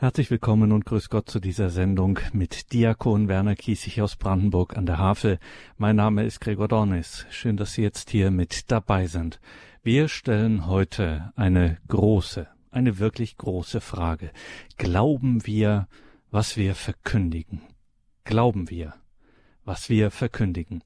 Herzlich 0.00 0.30
willkommen 0.30 0.70
und 0.70 0.84
grüß 0.84 1.08
Gott 1.08 1.28
zu 1.28 1.40
dieser 1.40 1.70
Sendung 1.70 2.20
mit 2.32 2.72
Diakon 2.72 3.26
Werner 3.26 3.56
Kiesig 3.56 4.00
aus 4.00 4.14
Brandenburg 4.14 4.76
an 4.76 4.86
der 4.86 4.98
Havel. 4.98 5.40
Mein 5.76 5.96
Name 5.96 6.22
ist 6.22 6.40
Gregor 6.40 6.68
Dornis. 6.68 7.26
Schön, 7.30 7.56
dass 7.56 7.72
Sie 7.72 7.82
jetzt 7.82 8.10
hier 8.10 8.30
mit 8.30 8.70
dabei 8.70 9.08
sind. 9.08 9.40
Wir 9.82 10.06
stellen 10.06 10.66
heute 10.68 11.32
eine 11.34 11.78
große, 11.88 12.46
eine 12.70 13.00
wirklich 13.00 13.38
große 13.38 13.80
Frage. 13.80 14.30
Glauben 14.76 15.44
wir, 15.48 15.88
was 16.30 16.56
wir 16.56 16.76
verkündigen? 16.76 17.62
Glauben 18.22 18.70
wir, 18.70 18.94
was 19.64 19.88
wir 19.88 20.12
verkündigen? 20.12 20.84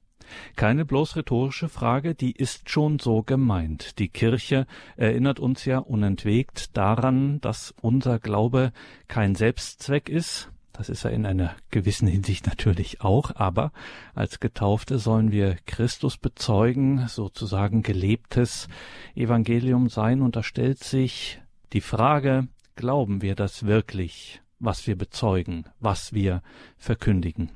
Keine 0.55 0.85
bloß 0.85 1.15
rhetorische 1.15 1.69
Frage, 1.69 2.15
die 2.15 2.31
ist 2.31 2.69
schon 2.69 2.99
so 2.99 3.23
gemeint. 3.23 3.99
Die 3.99 4.09
Kirche 4.09 4.67
erinnert 4.95 5.39
uns 5.39 5.65
ja 5.65 5.79
unentwegt 5.79 6.75
daran, 6.77 7.41
dass 7.41 7.73
unser 7.81 8.19
Glaube 8.19 8.71
kein 9.07 9.35
Selbstzweck 9.35 10.09
ist, 10.09 10.49
das 10.73 10.89
ist 10.89 11.05
er 11.05 11.11
in 11.11 11.27
einer 11.27 11.55
gewissen 11.69 12.07
Hinsicht 12.07 12.47
natürlich 12.47 13.01
auch, 13.01 13.35
aber 13.35 13.71
als 14.15 14.39
Getaufte 14.39 14.97
sollen 14.97 15.31
wir 15.31 15.55
Christus 15.67 16.17
bezeugen, 16.17 17.07
sozusagen 17.07 17.83
gelebtes 17.83 18.67
Evangelium 19.13 19.87
sein, 19.89 20.21
und 20.21 20.35
da 20.35 20.41
stellt 20.41 20.83
sich 20.83 21.39
die 21.73 21.81
Frage, 21.81 22.47
glauben 22.75 23.21
wir 23.21 23.35
das 23.35 23.67
wirklich, 23.67 24.41
was 24.59 24.87
wir 24.87 24.97
bezeugen, 24.97 25.65
was 25.79 26.11
wir 26.11 26.41
verkündigen? 26.77 27.51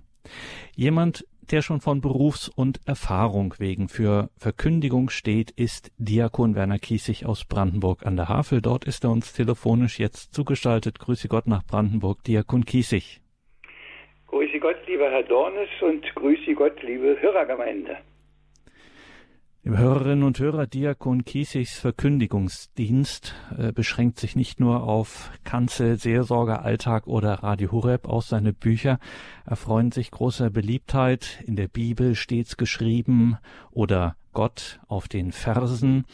Jemand, 0.75 1.25
der 1.52 1.62
schon 1.62 1.82
von 1.82 2.02
Berufs- 2.02 2.50
und 2.50 2.80
Erfahrung 2.86 3.54
wegen 3.58 3.90
für 3.90 4.30
Verkündigung 4.38 5.10
steht, 5.10 5.52
ist 5.52 5.92
Diakon 5.98 6.56
Werner 6.56 6.80
Kiesig 6.80 7.26
aus 7.26 7.46
Brandenburg 7.46 8.06
an 8.06 8.16
der 8.16 8.30
Havel. 8.30 8.62
Dort 8.62 8.86
ist 8.86 9.04
er 9.04 9.12
uns 9.12 9.34
telefonisch 9.34 10.00
jetzt 10.00 10.34
zugeschaltet. 10.34 11.00
Grüße 11.00 11.28
Gott 11.28 11.48
nach 11.48 11.66
Brandenburg, 11.66 12.23
Diakon 12.23 12.66
Kiesig. 12.66 13.22
Grüße 14.28 14.60
Gott, 14.60 14.78
lieber 14.88 15.10
Herr 15.10 15.23
Dornes 15.23 15.70
und 15.81 16.04
grüße 16.16 16.54
Gott, 16.54 16.81
liebe 16.84 17.17
Hörergemeinde. 17.22 17.98
Liebe 19.68 19.80
Hörerinnen 19.80 20.23
und 20.23 20.40
Hörer, 20.40 20.66
Diakon 20.66 21.26
Kiesigs 21.26 21.78
Verkündigungsdienst 21.78 23.36
äh, 23.58 23.73
beschränkt 23.73 24.18
sich 24.18 24.38
nicht 24.38 24.62
nur 24.62 24.84
auf 24.84 25.30
Kanzel, 25.44 25.98
Seelsorger, 25.98 26.64
Alltag 26.64 27.06
oder 27.06 27.34
Radio 27.44 27.73
Horeb. 27.73 28.08
Auch 28.08 28.22
seine 28.22 28.54
Bücher 28.54 28.98
erfreuen 29.45 29.92
sich 29.92 30.10
großer 30.10 30.52
Beliebtheit. 30.52 31.44
In 31.45 31.58
der 31.58 31.68
Bibel 31.68 32.16
stets 32.16 32.56
geschrieben 32.56 33.40
oder 33.70 34.16
Gott 34.32 34.80
auf 34.88 35.10
den 35.10 35.34
Versen 35.34 36.06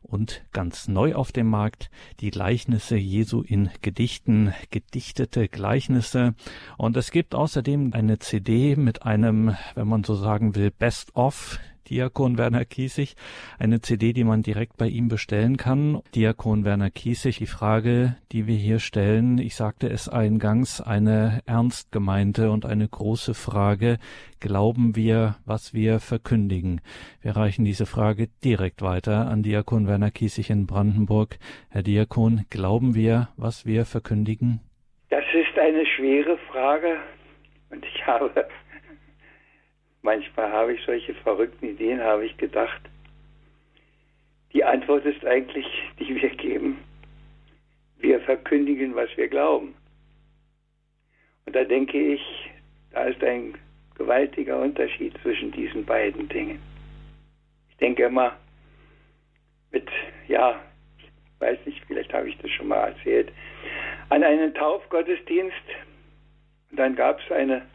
und 0.00 0.42
ganz 0.52 0.88
neu 0.88 1.14
auf 1.14 1.32
dem 1.32 1.48
Markt 1.48 1.90
die 2.20 2.30
Gleichnisse 2.30 2.96
Jesu 2.96 3.42
in 3.42 3.68
Gedichten, 3.82 4.54
gedichtete 4.70 5.48
Gleichnisse. 5.48 6.34
Und 6.78 6.96
es 6.96 7.10
gibt 7.10 7.34
außerdem 7.34 7.92
eine 7.92 8.20
CD 8.20 8.74
mit 8.74 9.02
einem, 9.02 9.54
wenn 9.74 9.86
man 9.86 10.02
so 10.02 10.14
sagen 10.14 10.54
will, 10.54 10.70
Best-of 10.70 11.58
Diakon 11.92 12.38
Werner 12.38 12.64
Kiesig, 12.64 13.16
eine 13.58 13.82
CD, 13.82 14.14
die 14.14 14.24
man 14.24 14.40
direkt 14.40 14.78
bei 14.78 14.86
ihm 14.86 15.08
bestellen 15.08 15.58
kann. 15.58 16.00
Diakon 16.14 16.64
Werner 16.64 16.88
Kiesig, 16.88 17.36
die 17.36 17.46
Frage, 17.46 18.16
die 18.32 18.46
wir 18.46 18.56
hier 18.56 18.78
stellen, 18.78 19.36
ich 19.36 19.56
sagte 19.56 19.90
es 19.90 20.08
eingangs, 20.08 20.80
eine 20.80 21.42
ernst 21.44 21.92
gemeinte 21.92 22.50
und 22.50 22.64
eine 22.64 22.88
große 22.88 23.34
Frage. 23.34 23.98
Glauben 24.40 24.96
wir, 24.96 25.36
was 25.44 25.74
wir 25.74 26.00
verkündigen? 26.00 26.80
Wir 27.20 27.36
reichen 27.36 27.66
diese 27.66 27.84
Frage 27.84 28.28
direkt 28.42 28.80
weiter 28.80 29.28
an 29.28 29.42
Diakon 29.42 29.86
Werner 29.86 30.10
Kiesig 30.10 30.48
in 30.48 30.66
Brandenburg. 30.66 31.36
Herr 31.68 31.82
Diakon, 31.82 32.46
glauben 32.48 32.94
wir, 32.94 33.28
was 33.36 33.66
wir 33.66 33.84
verkündigen? 33.84 34.60
Das 35.10 35.24
ist 35.34 35.58
eine 35.58 35.84
schwere 35.84 36.38
Frage 36.50 36.96
und 37.68 37.84
ich 37.84 38.06
habe 38.06 38.30
Manchmal 40.02 40.50
habe 40.50 40.74
ich 40.74 40.84
solche 40.84 41.14
verrückten 41.14 41.64
Ideen, 41.64 42.00
habe 42.00 42.26
ich 42.26 42.36
gedacht. 42.36 42.80
Die 44.52 44.64
Antwort 44.64 45.04
ist 45.06 45.24
eigentlich, 45.24 45.66
die 45.98 46.20
wir 46.20 46.28
geben. 46.30 46.78
Wir 47.98 48.20
verkündigen, 48.20 48.96
was 48.96 49.08
wir 49.16 49.28
glauben. 49.28 49.74
Und 51.46 51.54
da 51.54 51.62
denke 51.62 52.14
ich, 52.14 52.50
da 52.90 53.04
ist 53.04 53.22
ein 53.22 53.54
gewaltiger 53.94 54.60
Unterschied 54.60 55.16
zwischen 55.22 55.52
diesen 55.52 55.84
beiden 55.84 56.28
Dingen. 56.28 56.60
Ich 57.70 57.76
denke 57.76 58.04
immer, 58.04 58.36
mit, 59.70 59.88
ja, 60.26 60.60
ich 60.98 61.10
weiß 61.40 61.58
nicht, 61.64 61.80
vielleicht 61.86 62.12
habe 62.12 62.28
ich 62.28 62.36
das 62.38 62.50
schon 62.50 62.68
mal 62.68 62.88
erzählt, 62.88 63.32
an 64.08 64.24
einen 64.24 64.52
Taufgottesdienst. 64.54 65.54
Und 66.70 66.78
dann 66.78 66.96
gab 66.96 67.20
es 67.20 67.30
eine 67.30 67.66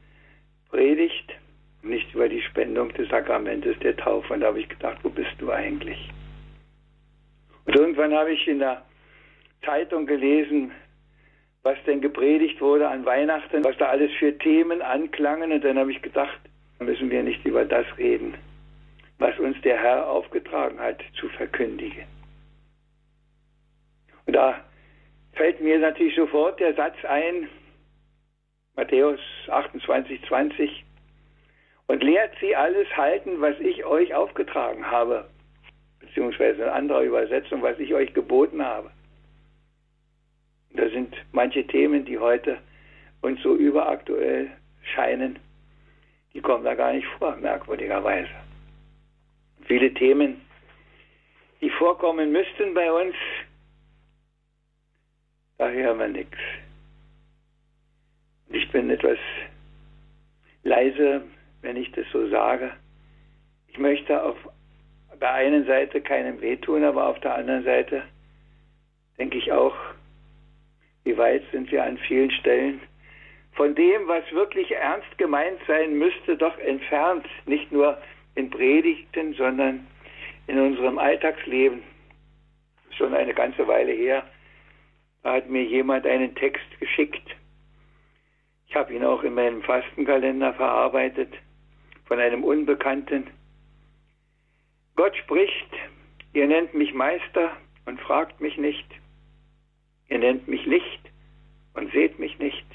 Predigt 0.69 1.33
nicht 1.81 2.13
über 2.13 2.27
die 2.29 2.41
Spendung 2.41 2.93
des 2.93 3.09
Sakramentes 3.09 3.77
der 3.79 3.95
Taufe. 3.97 4.33
Und 4.33 4.41
da 4.41 4.47
habe 4.47 4.59
ich 4.59 4.69
gedacht, 4.69 4.97
wo 5.03 5.09
bist 5.09 5.33
du 5.39 5.51
eigentlich? 5.51 6.09
Und 7.65 7.75
irgendwann 7.75 8.13
habe 8.13 8.31
ich 8.31 8.47
in 8.47 8.59
der 8.59 8.83
Zeitung 9.63 10.05
gelesen, 10.05 10.71
was 11.63 11.77
denn 11.85 12.01
gepredigt 12.01 12.61
wurde 12.61 12.87
an 12.87 13.05
Weihnachten, 13.05 13.63
was 13.63 13.77
da 13.77 13.87
alles 13.87 14.11
für 14.19 14.37
Themen 14.37 14.81
anklangen. 14.81 15.51
Und 15.51 15.63
dann 15.63 15.77
habe 15.77 15.91
ich 15.91 16.01
gedacht, 16.01 16.39
müssen 16.79 17.09
wir 17.09 17.23
nicht 17.23 17.43
über 17.45 17.65
das 17.65 17.85
reden, 17.97 18.35
was 19.19 19.37
uns 19.39 19.59
der 19.61 19.77
Herr 19.77 20.07
aufgetragen 20.07 20.79
hat, 20.79 21.01
zu 21.19 21.27
verkündigen. 21.29 22.05
Und 24.25 24.35
da 24.35 24.61
fällt 25.33 25.61
mir 25.61 25.79
natürlich 25.79 26.15
sofort 26.15 26.59
der 26.59 26.73
Satz 26.75 26.95
ein, 27.03 27.49
Matthäus 28.75 29.19
28, 29.47 30.21
20, 30.27 30.85
und 31.87 32.03
lehrt 32.03 32.33
sie 32.39 32.55
alles 32.55 32.87
halten, 32.95 33.41
was 33.41 33.59
ich 33.59 33.85
euch 33.85 34.13
aufgetragen 34.13 34.89
habe, 34.89 35.27
beziehungsweise 35.99 36.63
in 36.63 36.69
anderer 36.69 37.01
Übersetzung, 37.01 37.61
was 37.61 37.79
ich 37.79 37.93
euch 37.93 38.13
geboten 38.13 38.63
habe. 38.63 38.91
Da 40.71 40.89
sind 40.89 41.15
manche 41.31 41.65
Themen, 41.65 42.05
die 42.05 42.19
heute 42.19 42.59
uns 43.21 43.41
so 43.41 43.55
überaktuell 43.55 44.51
scheinen, 44.93 45.39
die 46.33 46.41
kommen 46.41 46.63
da 46.63 46.75
gar 46.75 46.93
nicht 46.93 47.07
vor, 47.17 47.35
merkwürdigerweise. 47.37 48.29
Viele 49.65 49.93
Themen, 49.93 50.41
die 51.61 51.69
vorkommen 51.69 52.31
müssten 52.31 52.73
bei 52.73 52.91
uns, 52.91 53.15
da 55.57 55.69
hören 55.69 55.99
wir 55.99 56.07
nichts. 56.09 56.37
Ich 58.49 58.69
bin 58.71 58.89
etwas 58.89 59.17
leise 60.63 61.23
wenn 61.67 61.75
ich 61.75 61.91
das 61.91 62.05
so 62.13 62.29
sage. 62.29 62.71
Ich 63.67 63.77
möchte 63.77 64.23
auf 64.23 64.37
der 65.19 65.33
einen 65.33 65.65
Seite 65.65 65.99
keinem 65.99 66.39
wehtun, 66.39 66.85
aber 66.85 67.07
auf 67.07 67.19
der 67.19 67.35
anderen 67.35 67.65
Seite 67.65 68.03
denke 69.19 69.37
ich 69.37 69.51
auch, 69.51 69.75
wie 71.03 71.17
weit 71.17 71.43
sind 71.51 71.69
wir 71.69 71.83
an 71.83 71.97
vielen 71.97 72.31
Stellen 72.31 72.79
von 73.51 73.75
dem, 73.75 74.07
was 74.07 74.23
wirklich 74.31 74.71
ernst 74.71 75.17
gemeint 75.17 75.59
sein 75.67 75.97
müsste, 75.97 76.37
doch 76.37 76.57
entfernt, 76.59 77.25
nicht 77.47 77.69
nur 77.69 77.97
in 78.35 78.49
Predigten, 78.49 79.33
sondern 79.33 79.85
in 80.47 80.57
unserem 80.57 80.97
Alltagsleben. 80.97 81.83
Schon 82.91 83.13
eine 83.13 83.33
ganze 83.33 83.67
Weile 83.67 83.91
her, 83.91 84.23
hat 85.25 85.49
mir 85.49 85.65
jemand 85.65 86.07
einen 86.07 86.33
Text 86.35 86.79
geschickt. 86.79 87.35
Ich 88.69 88.75
habe 88.75 88.93
ihn 88.93 89.03
auch 89.03 89.23
in 89.23 89.33
meinem 89.33 89.61
Fastenkalender 89.63 90.53
verarbeitet 90.53 91.33
von 92.07 92.19
einem 92.19 92.43
Unbekannten. 92.43 93.27
Gott 94.95 95.15
spricht, 95.17 95.71
ihr 96.33 96.47
nennt 96.47 96.73
mich 96.73 96.93
Meister 96.93 97.55
und 97.85 97.99
fragt 98.01 98.41
mich 98.41 98.57
nicht. 98.57 98.87
Ihr 100.09 100.19
nennt 100.19 100.47
mich 100.47 100.65
Licht 100.65 101.01
und 101.73 101.91
seht 101.91 102.17
mich 102.17 102.39
nicht. 102.39 102.65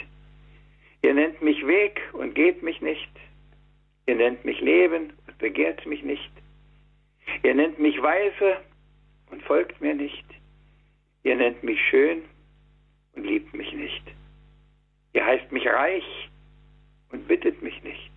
Ihr 1.03 1.15
nennt 1.15 1.43
mich 1.43 1.67
Weg 1.67 2.01
und 2.13 2.35
geht 2.35 2.63
mich 2.63 2.81
nicht. 2.81 3.11
Ihr 4.07 4.15
nennt 4.17 4.45
mich 4.45 4.61
Leben 4.61 5.13
und 5.27 5.39
begehrt 5.39 5.85
mich 5.87 6.03
nicht. 6.03 6.31
Ihr 7.43 7.55
nennt 7.55 7.79
mich 7.79 8.01
Weise 8.03 8.59
und 9.31 9.43
folgt 9.43 9.81
mir 9.81 9.95
nicht. 9.95 10.25
Ihr 11.25 11.37
nennt 11.37 11.63
mich 11.63 11.81
schön 11.89 12.23
und 13.15 13.25
liebt 13.25 13.55
mich 13.55 13.73
nicht. 13.73 14.03
Ihr 15.13 15.25
heißt 15.25 15.51
mich 15.53 15.67
reich 15.67 16.31
und 17.11 17.27
bittet 17.29 17.63
mich 17.63 17.83
nicht. 17.83 18.12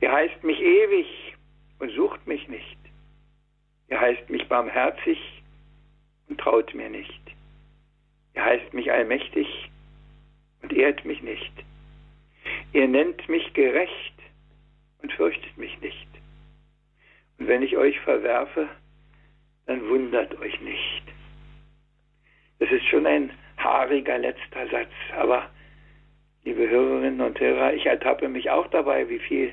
Er 0.00 0.12
heißt 0.12 0.44
mich 0.44 0.60
ewig 0.60 1.36
und 1.78 1.90
sucht 1.92 2.26
mich 2.26 2.46
nicht. 2.48 2.78
Er 3.88 4.00
heißt 4.00 4.28
mich 4.30 4.46
barmherzig 4.48 5.18
und 6.28 6.40
traut 6.40 6.74
mir 6.74 6.88
nicht. 6.88 7.20
Er 8.34 8.44
heißt 8.44 8.74
mich 8.74 8.92
allmächtig 8.92 9.70
und 10.62 10.72
ehrt 10.72 11.04
mich 11.04 11.22
nicht. 11.22 11.52
Er 12.72 12.86
nennt 12.86 13.28
mich 13.28 13.52
gerecht 13.54 14.14
und 15.02 15.12
fürchtet 15.12 15.56
mich 15.56 15.80
nicht. 15.80 16.08
Und 17.38 17.48
wenn 17.48 17.62
ich 17.62 17.76
euch 17.76 17.98
verwerfe, 18.00 18.68
dann 19.66 19.88
wundert 19.88 20.38
euch 20.38 20.60
nicht. 20.60 21.02
Das 22.58 22.70
ist 22.70 22.84
schon 22.86 23.06
ein 23.06 23.30
haariger 23.56 24.18
letzter 24.18 24.68
Satz. 24.68 24.90
Aber, 25.16 25.48
liebe 26.44 26.68
Hörerinnen 26.68 27.20
und 27.20 27.38
Hörer, 27.38 27.74
ich 27.74 27.86
ertappe 27.86 28.28
mich 28.28 28.50
auch 28.50 28.66
dabei, 28.68 29.08
wie 29.08 29.18
viel, 29.18 29.52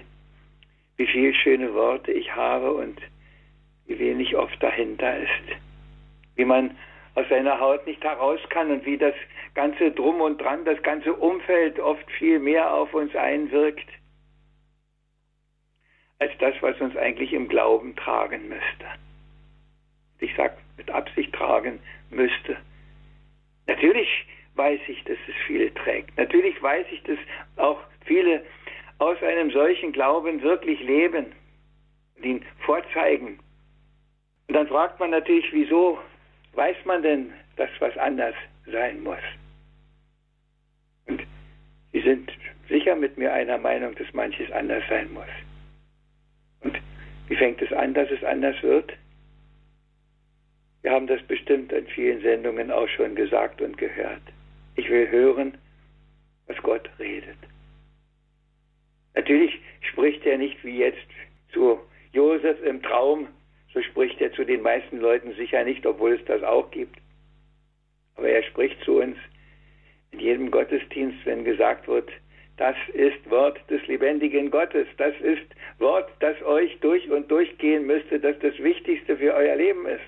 wie 0.98 1.08
viel 1.08 1.34
schöne 1.34 1.74
Worte 1.74 2.12
ich 2.12 2.36
habe 2.36 2.74
und 2.74 3.00
wie 3.88 4.00
wenig 4.00 4.36
oft 4.36 4.62
dahinter 4.62 5.18
ist. 5.18 5.60
Wie 6.36 6.46
man 6.46 6.78
aus 7.16 7.28
seiner 7.30 7.60
Haut 7.60 7.86
nicht 7.88 8.04
heraus 8.04 8.40
kann 8.50 8.72
und 8.72 8.86
wie 8.86 8.98
das 8.98 9.16
ganze 9.54 9.92
Drum 9.92 10.22
und 10.22 10.42
Dran, 10.42 10.66
das 10.66 10.82
ganze 10.84 11.14
Umfeld 11.14 11.80
oft 11.80 12.10
viel 12.12 12.40
mehr 12.40 12.74
auf 12.74 12.94
uns 12.94 13.16
einwirkt, 13.16 13.88
als 16.20 16.32
das, 16.40 16.56
was 16.62 16.80
uns 16.82 16.96
eigentlich 16.96 17.34
im 17.34 17.48
Glauben 17.48 17.96
tragen 17.96 18.50
müsste. 18.50 18.86
Ich 20.20 20.34
sage 20.36 20.58
mit 20.78 20.90
Absicht 20.90 21.34
tragen 21.34 21.80
müsste. 22.10 22.58
Natürlich 23.68 24.10
weiß 24.56 24.80
ich, 24.88 25.04
dass 25.04 25.18
es 25.28 25.36
viele 25.48 25.74
trägt. 25.74 26.18
Natürlich 26.18 26.62
weiß 26.62 26.86
ich, 26.92 27.04
dass 27.04 27.18
auch 27.58 27.80
viele 28.06 28.44
aus 28.98 29.22
einem 29.22 29.52
solchen 29.52 29.92
Glauben 29.92 30.42
wirklich 30.42 30.80
leben 30.82 31.28
und 32.18 32.26
ihn 32.26 32.46
vorzeigen. 32.66 33.40
Und 34.48 34.56
dann 34.56 34.68
fragt 34.68 35.00
man 35.00 35.12
natürlich, 35.12 35.52
wieso 35.52 36.00
weiß 36.54 36.78
man 36.86 37.04
denn, 37.04 37.34
dass 37.58 37.70
was 37.80 37.98
anders 37.98 38.36
sein 38.66 39.04
muss? 39.04 39.18
Und 41.08 41.24
Sie 41.92 42.02
sind 42.02 42.32
sicher 42.68 42.96
mit 42.96 43.18
mir 43.18 43.32
einer 43.34 43.58
Meinung, 43.58 43.96
dass 43.96 44.12
manches 44.14 44.52
anders 44.52 44.84
sein 44.90 45.12
muss. 45.14 45.24
Und 46.62 46.78
wie 47.28 47.36
fängt 47.36 47.62
es 47.62 47.72
an, 47.72 47.94
dass 47.94 48.10
es 48.12 48.24
anders 48.24 48.62
wird? 48.64 48.92
Wir 50.82 50.92
haben 50.92 51.08
das 51.08 51.22
bestimmt 51.24 51.72
in 51.72 51.88
vielen 51.88 52.22
Sendungen 52.22 52.70
auch 52.70 52.88
schon 52.90 53.16
gesagt 53.16 53.62
und 53.62 53.78
gehört. 53.78 54.22
Ich 54.76 54.90
will 54.90 55.10
hören, 55.10 55.58
was 56.48 56.58
Gott 56.58 56.90
redet. 57.00 57.38
Natürlich 59.16 59.60
spricht 59.82 60.26
er 60.26 60.38
nicht 60.38 60.64
wie 60.64 60.78
jetzt 60.78 61.08
zu 61.52 61.80
Josef 62.12 62.62
im 62.64 62.82
Traum, 62.82 63.28
so 63.74 63.82
spricht 63.82 64.22
er 64.22 64.32
zu 64.34 64.44
den 64.46 64.62
meisten 64.62 65.00
Leuten 65.00 65.34
sicher 65.36 65.64
nicht, 65.64 65.86
obwohl 65.86 66.14
es 66.14 66.26
das 66.26 66.44
auch 66.44 66.70
gibt. 66.72 66.98
Aber 68.16 68.30
er 68.30 68.44
spricht 68.44 68.82
zu 68.84 69.00
uns 69.02 69.18
in 70.12 70.20
jedem 70.20 70.52
Gottesdienst, 70.52 71.26
wenn 71.26 71.44
gesagt 71.44 71.88
wird, 71.88 72.10
das 72.58 72.76
ist 72.94 73.30
Wort 73.30 73.60
des 73.70 73.86
lebendigen 73.88 74.50
Gottes. 74.50 74.88
Das 74.98 75.14
ist 75.20 75.44
Wort, 75.78 76.10
das 76.22 76.42
euch 76.44 76.80
durch 76.80 77.10
und 77.10 77.30
durch 77.30 77.58
gehen 77.58 77.86
müsste, 77.86 78.20
das 78.20 78.40
das 78.40 78.58
Wichtigste 78.60 79.18
für 79.18 79.34
euer 79.34 79.56
Leben 79.56 79.86
ist. 79.86 80.02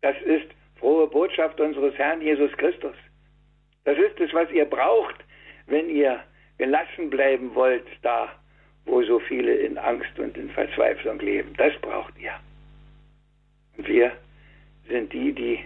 Das 0.00 0.16
ist 0.22 0.46
frohe 0.76 1.06
Botschaft 1.06 1.60
unseres 1.60 1.94
Herrn 1.98 2.22
Jesus 2.22 2.50
Christus. 2.52 2.96
Das 3.84 3.98
ist 3.98 4.18
es, 4.20 4.32
was 4.32 4.50
ihr 4.52 4.64
braucht, 4.64 5.16
wenn 5.66 5.90
ihr 5.90 6.24
gelassen 6.58 7.10
bleiben 7.10 7.54
wollt, 7.54 7.86
da 8.02 8.28
wo 8.84 9.02
so 9.02 9.20
viele 9.20 9.54
in 9.54 9.78
Angst 9.78 10.18
und 10.18 10.36
in 10.36 10.50
Verzweiflung 10.50 11.18
leben. 11.20 11.54
Das 11.56 11.72
braucht 11.80 12.18
ihr. 12.18 12.34
Und 13.76 13.86
wir 13.88 14.12
sind 14.88 15.12
die, 15.12 15.32
die 15.32 15.64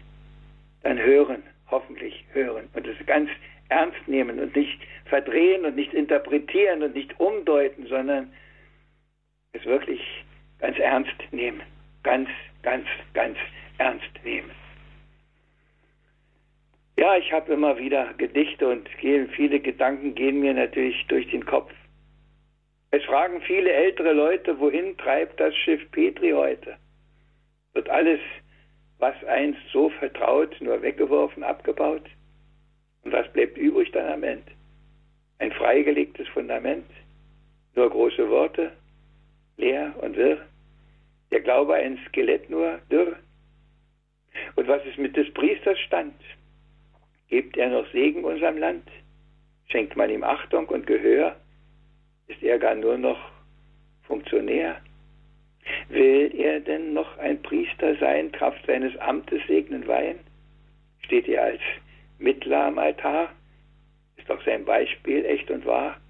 dann 0.82 0.98
hören, 0.98 1.42
hoffentlich 1.70 2.24
hören 2.32 2.68
und 2.74 2.86
es 2.86 2.96
ganz 3.06 3.30
ernst 3.68 4.06
nehmen 4.06 4.38
und 4.38 4.54
nicht 4.54 4.80
verdrehen 5.06 5.64
und 5.64 5.76
nicht 5.76 5.92
interpretieren 5.94 6.82
und 6.82 6.94
nicht 6.94 7.18
umdeuten, 7.18 7.86
sondern 7.86 8.32
es 9.52 9.64
wirklich 9.64 10.00
ganz 10.58 10.78
ernst 10.78 11.16
nehmen. 11.32 11.62
Ganz, 12.02 12.28
ganz, 12.62 12.86
ganz 13.14 13.36
ernst 13.78 14.10
nehmen. 14.24 14.50
Ja, 17.06 17.16
ich 17.16 17.32
habe 17.32 17.52
immer 17.52 17.78
wieder 17.78 18.14
Gedichte 18.14 18.66
und 18.66 18.88
viele 18.98 19.60
Gedanken 19.60 20.16
gehen 20.16 20.40
mir 20.40 20.52
natürlich 20.52 21.06
durch 21.06 21.30
den 21.30 21.46
Kopf. 21.46 21.72
Es 22.90 23.04
fragen 23.04 23.40
viele 23.42 23.70
ältere 23.70 24.12
Leute, 24.12 24.58
wohin 24.58 24.96
treibt 24.98 25.38
das 25.38 25.54
Schiff 25.54 25.88
Petri 25.92 26.32
heute? 26.32 26.76
Wird 27.74 27.88
alles, 27.90 28.18
was 28.98 29.14
einst 29.28 29.60
so 29.72 29.88
vertraut, 29.88 30.60
nur 30.60 30.82
weggeworfen, 30.82 31.44
abgebaut? 31.44 32.02
Und 33.04 33.12
was 33.12 33.32
bleibt 33.32 33.56
übrig 33.56 33.92
dann 33.92 34.12
am 34.12 34.24
Ende? 34.24 34.50
Ein 35.38 35.52
freigelegtes 35.52 36.26
Fundament? 36.30 36.90
Nur 37.76 37.88
große 37.88 38.28
Worte? 38.28 38.72
Leer 39.58 39.94
und 40.00 40.16
wirr? 40.16 40.44
Der 41.30 41.40
Glaube 41.40 41.74
ein 41.74 42.00
Skelett 42.08 42.50
nur 42.50 42.80
dürr? 42.90 43.14
Und 44.56 44.66
was 44.66 44.84
ist 44.86 44.98
mit 44.98 45.16
des 45.16 45.32
Priesters 45.34 45.78
Stand? 45.86 46.20
Gibt 47.28 47.56
er 47.56 47.70
noch 47.70 47.90
Segen 47.92 48.24
unserem 48.24 48.58
Land? 48.58 48.88
Schenkt 49.68 49.96
man 49.96 50.10
ihm 50.10 50.22
Achtung 50.22 50.68
und 50.68 50.86
Gehör? 50.86 51.36
Ist 52.28 52.42
er 52.42 52.58
gar 52.58 52.74
nur 52.74 52.98
noch 52.98 53.18
Funktionär? 54.02 54.80
Will 55.88 56.32
er 56.38 56.60
denn 56.60 56.92
noch 56.92 57.18
ein 57.18 57.42
Priester 57.42 57.96
sein, 57.96 58.30
Kraft 58.30 58.64
seines 58.66 58.96
Amtes 58.98 59.40
segnen 59.48 59.86
weihen? 59.88 60.20
Steht 61.00 61.28
er 61.28 61.42
als 61.42 61.60
Mittler 62.18 62.66
am 62.66 62.78
Altar? 62.78 63.30
Ist 64.16 64.30
doch 64.30 64.42
sein 64.44 64.64
Beispiel 64.64 65.24
echt 65.24 65.50
und 65.50 65.66
wahr? 65.66 66.00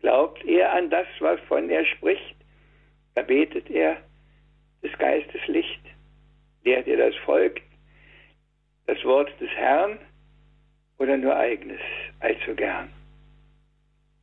Glaubt 0.00 0.44
er 0.46 0.72
an 0.72 0.88
das, 0.88 1.06
was 1.18 1.38
von 1.40 1.68
er 1.68 1.84
spricht? 1.84 2.36
Erbetet 3.14 3.70
er 3.70 3.98
des 4.82 4.96
Geistes 4.98 5.46
Licht? 5.46 5.80
lehrt 6.64 6.86
ihr 6.86 6.96
das 6.96 7.14
Volk 7.24 7.60
das 8.86 9.02
Wort 9.04 9.30
des 9.40 9.50
Herrn 9.50 9.98
oder 11.00 11.16
nur 11.16 11.34
eigenes 11.34 11.80
allzu 12.20 12.54
gern? 12.54 12.90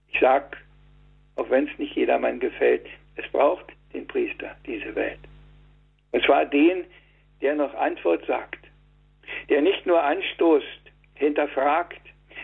Ich 0.10 0.20
sag, 0.22 0.58
auch 1.36 1.50
wenn 1.50 1.68
es 1.68 1.78
nicht 1.78 1.96
jedermann 1.96 2.40
gefällt, 2.40 2.86
es 3.16 3.28
braucht 3.32 3.66
den 3.94 4.08
Priester, 4.08 4.56
diese 4.66 4.96
Welt. 4.96 5.20
Und 6.12 6.24
zwar 6.24 6.46
den, 6.46 6.86
der 7.42 7.56
noch 7.56 7.74
Antwort 7.74 8.26
sagt, 8.26 8.60
der 9.50 9.62
nicht 9.62 9.86
nur 9.86 10.02
anstoßt, 10.02 10.92
hinterfragt, 11.16 12.02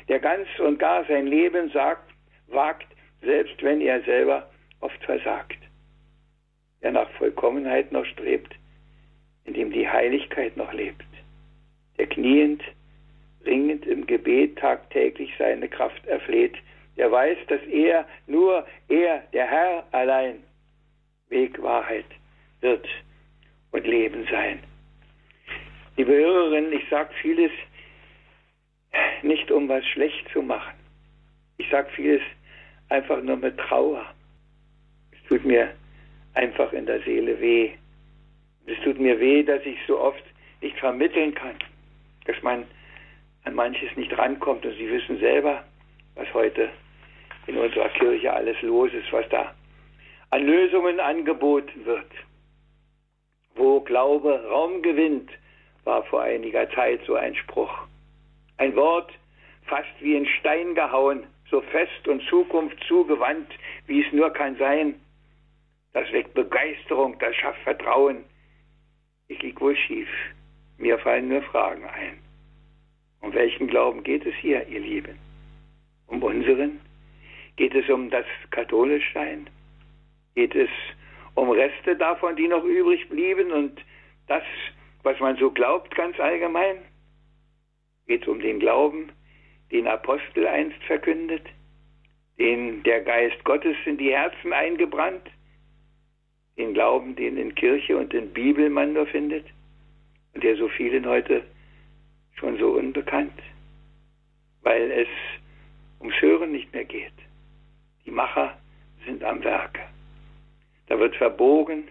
der 0.10 0.20
ganz 0.20 0.48
und 0.60 0.80
gar 0.80 1.06
sein 1.06 1.28
Leben 1.28 1.70
sagt, 1.70 2.12
wagt, 2.48 2.88
selbst 3.22 3.62
wenn 3.62 3.82
er 3.82 4.02
selber 4.02 4.50
oft 4.82 5.02
versagt, 5.06 5.60
der 6.82 6.92
nach 6.92 7.10
Vollkommenheit 7.12 7.92
noch 7.92 8.06
strebt, 8.06 8.54
in 9.46 9.54
dem 9.54 9.72
die 9.72 9.88
Heiligkeit 9.88 10.58
noch 10.58 10.74
lebt, 10.74 11.06
der 11.98 12.08
kniend, 12.08 12.64
ringend 13.46 13.86
im 13.86 14.06
Gebet 14.06 14.58
tagtäglich 14.58 15.32
seine 15.38 15.68
Kraft 15.68 16.06
erfleht, 16.08 16.56
der 16.98 17.12
weiß, 17.12 17.38
dass 17.48 17.62
er, 17.64 18.08
nur 18.28 18.66
er, 18.88 19.24
der 19.34 19.48
Herr 19.48 19.86
allein, 19.92 20.44
Weg, 21.30 21.62
Wahrheit 21.62 22.06
wird 22.62 22.88
und 23.72 23.88
Leben 23.88 24.28
sein. 24.30 24.60
Liebe 25.98 26.14
Hörerinnen, 26.14 26.74
ich 26.74 26.88
sage 26.90 27.10
vieles 27.22 27.52
nicht, 29.24 29.50
um 29.52 29.68
was 29.68 29.86
schlecht 29.88 30.30
zu 30.32 30.42
machen. 30.42 30.76
Ich 31.58 31.70
sage 31.70 31.90
vieles 31.96 32.22
einfach 32.90 33.22
nur 33.22 33.38
mit 33.38 33.58
Trauer. 33.58 34.06
Es 35.12 35.28
tut 35.28 35.44
mir 35.46 35.74
einfach 36.36 36.72
in 36.74 36.86
der 36.86 37.02
Seele 37.02 37.40
weh, 37.40 37.72
es 38.66 38.80
tut 38.84 39.00
mir 39.00 39.20
weh, 39.20 39.44
dass 39.44 39.66
ich 39.66 39.78
so 39.88 40.00
oft 40.00 40.24
nicht 40.62 40.78
vermitteln 40.78 41.34
kann, 41.34 41.56
dass 42.26 42.42
man 42.42 42.66
an 43.44 43.56
manches 43.56 43.96
nicht 43.96 44.18
rankommt. 44.18 44.66
Und 44.66 44.76
Sie 44.76 44.90
wissen 44.90 45.20
selber, 45.20 45.64
was 46.16 46.32
heute 46.34 46.70
in 47.48 47.58
unserer 47.58 47.90
Kirche 47.90 48.32
alles 48.32 48.62
los 48.62 48.92
ist, 48.94 49.12
was 49.12 49.28
da 49.30 49.54
an 50.30 50.46
Lösungen 50.46 51.00
angeboten 51.00 51.86
wird. 51.86 52.12
Wo 53.56 53.82
Glaube 53.82 54.44
Raum 54.50 54.82
gewinnt, 54.82 55.30
war 55.84 56.04
vor 56.06 56.24
einiger 56.24 56.68
Zeit 56.72 57.02
so 57.06 57.14
ein 57.16 57.36
Spruch. 57.36 57.72
Ein 58.58 58.76
Wort, 58.76 59.12
fast 59.66 59.94
wie 60.00 60.16
in 60.16 60.26
Stein 60.26 60.74
gehauen, 60.74 61.28
so 61.52 61.62
fest 61.62 62.08
und 62.08 62.24
Zukunft 62.30 62.84
zugewandt, 62.88 63.52
wie 63.86 64.02
es 64.02 64.12
nur 64.12 64.32
kann 64.32 64.56
sein. 64.58 64.96
Das 65.94 66.12
weckt 66.12 66.34
Begeisterung, 66.34 67.20
das 67.20 67.36
schafft 67.36 67.62
Vertrauen, 67.62 68.24
ich 69.28 69.40
lieg 69.44 69.62
wohl 69.62 69.76
schief. 69.76 70.10
Mir 70.80 70.98
fallen 70.98 71.30
nur 71.30 71.44
Fragen 71.44 71.86
ein. 71.86 72.23
Um 73.24 73.34
welchen 73.34 73.68
Glauben 73.68 74.04
geht 74.04 74.26
es 74.26 74.36
hier, 74.36 74.68
ihr 74.68 74.82
Lieben? 74.82 75.18
Um 76.08 76.22
unseren? 76.22 76.80
Geht 77.56 77.74
es 77.74 77.90
um 77.90 78.10
das 78.10 78.26
Katholischsein? 78.52 79.50
Geht 80.36 80.54
es 80.54 80.70
um 81.34 81.50
Reste 81.50 81.96
davon, 81.96 82.36
die 82.36 82.48
noch 82.48 82.64
übrig 82.64 83.08
blieben 83.10 83.52
und 83.52 83.80
das, 84.28 84.44
was 85.04 85.20
man 85.20 85.38
so 85.38 85.50
glaubt, 85.50 85.96
ganz 85.96 86.20
allgemein? 86.20 86.78
Geht 88.08 88.24
es 88.24 88.28
um 88.28 88.40
den 88.40 88.60
Glauben, 88.60 89.12
den 89.72 89.88
Apostel 89.88 90.46
einst 90.46 90.84
verkündet, 90.84 91.48
den 92.38 92.84
der 92.84 93.02
Geist 93.02 93.44
Gottes 93.46 93.78
in 93.86 93.98
die 93.98 94.12
Herzen 94.12 94.54
eingebrannt? 94.54 95.30
den 96.58 96.74
Glauben, 96.74 97.16
den 97.16 97.38
in 97.38 97.56
Kirche 97.56 97.98
und 97.98 98.14
in 98.14 98.30
Bibel 98.30 98.70
man 98.70 98.94
nur 98.94 99.08
findet 99.08 99.46
und 100.34 100.44
der 100.44 100.56
so 100.56 100.68
vielen 100.68 101.08
heute 101.08 101.44
schon 102.44 102.60
so 102.60 102.72
unbekannt, 102.72 103.40
weil 104.64 104.92
es 104.92 105.08
ums 106.02 106.22
Hören 106.22 106.52
nicht 106.52 106.74
mehr 106.74 106.84
geht. 106.84 107.14
Die 108.06 108.12
Macher 108.12 108.58
sind 109.06 109.24
am 109.24 109.42
Werke. 109.46 109.80
Da 110.88 111.00
wird 111.00 111.16
verbogen, 111.16 111.88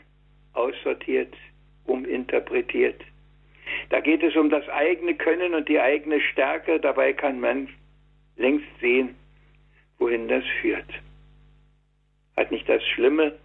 aussortiert, 0.53 1.35
uminterpretiert. 1.87 3.01
Da 3.89 4.01
geht 4.01 4.23
es 4.23 4.37
um 4.37 4.51
das 4.51 4.69
eigene 4.69 5.15
Können 5.15 5.55
und 5.55 5.71
die 5.71 5.81
eigene 5.81 6.21
Stärke. 6.21 6.79
Dabei 6.79 7.15
kann 7.15 7.41
man 7.41 7.69
längst 8.37 8.67
sehen, 8.79 9.15
wohin 9.99 10.29
das 10.29 10.45
führt. 10.61 10.91
Hat 12.37 12.51
nicht 12.51 12.69
das 12.69 12.85
schlimme 12.89 13.39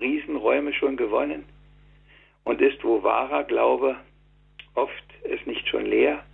Riesenräume 0.00 0.72
schon 0.74 0.96
gewonnen? 0.96 1.44
Und 2.42 2.60
ist, 2.60 2.82
wo 2.82 3.04
wahrer 3.04 3.44
Glaube 3.44 3.96
oft 4.74 5.04
es 5.22 5.46
nicht 5.46 5.68
schon 5.68 5.86
leer? 5.86 6.24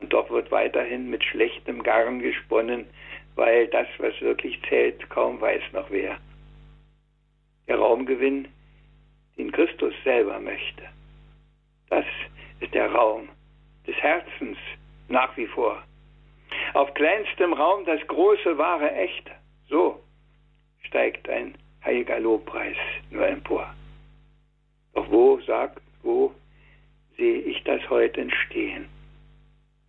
Und 0.00 0.12
doch 0.12 0.30
wird 0.30 0.50
weiterhin 0.50 1.10
mit 1.10 1.24
schlechtem 1.24 1.82
Garn 1.82 2.20
gesponnen, 2.20 2.86
weil 3.36 3.66
das, 3.68 3.86
was 3.98 4.20
wirklich 4.20 4.60
zählt, 4.68 5.08
kaum 5.10 5.40
weiß 5.40 5.62
noch 5.72 5.90
wer. 5.90 6.18
Der 7.66 7.78
Raumgewinn, 7.78 8.48
den 9.36 9.50
Christus 9.50 9.94
selber 10.04 10.38
möchte. 10.38 10.84
Das 11.90 12.04
ist 12.60 12.74
der 12.74 12.90
Raum 12.92 13.28
des 13.86 13.96
Herzens 13.96 14.58
nach 15.08 15.36
wie 15.36 15.46
vor. 15.46 15.82
Auf 16.74 16.92
kleinstem 16.94 17.52
Raum 17.52 17.84
das 17.84 18.00
große, 18.06 18.56
wahre, 18.58 18.92
echte. 18.92 19.32
So 19.68 20.00
steigt 20.82 21.28
ein 21.28 21.56
heiliger 21.84 22.20
Lobpreis 22.20 22.76
nur 23.10 23.26
empor. 23.26 23.74
Doch 24.94 25.10
wo, 25.10 25.40
sagt, 25.40 25.82
wo 26.02 26.32
sehe 27.16 27.40
ich 27.40 27.62
das 27.64 27.88
heute 27.90 28.20
entstehen? 28.20 28.86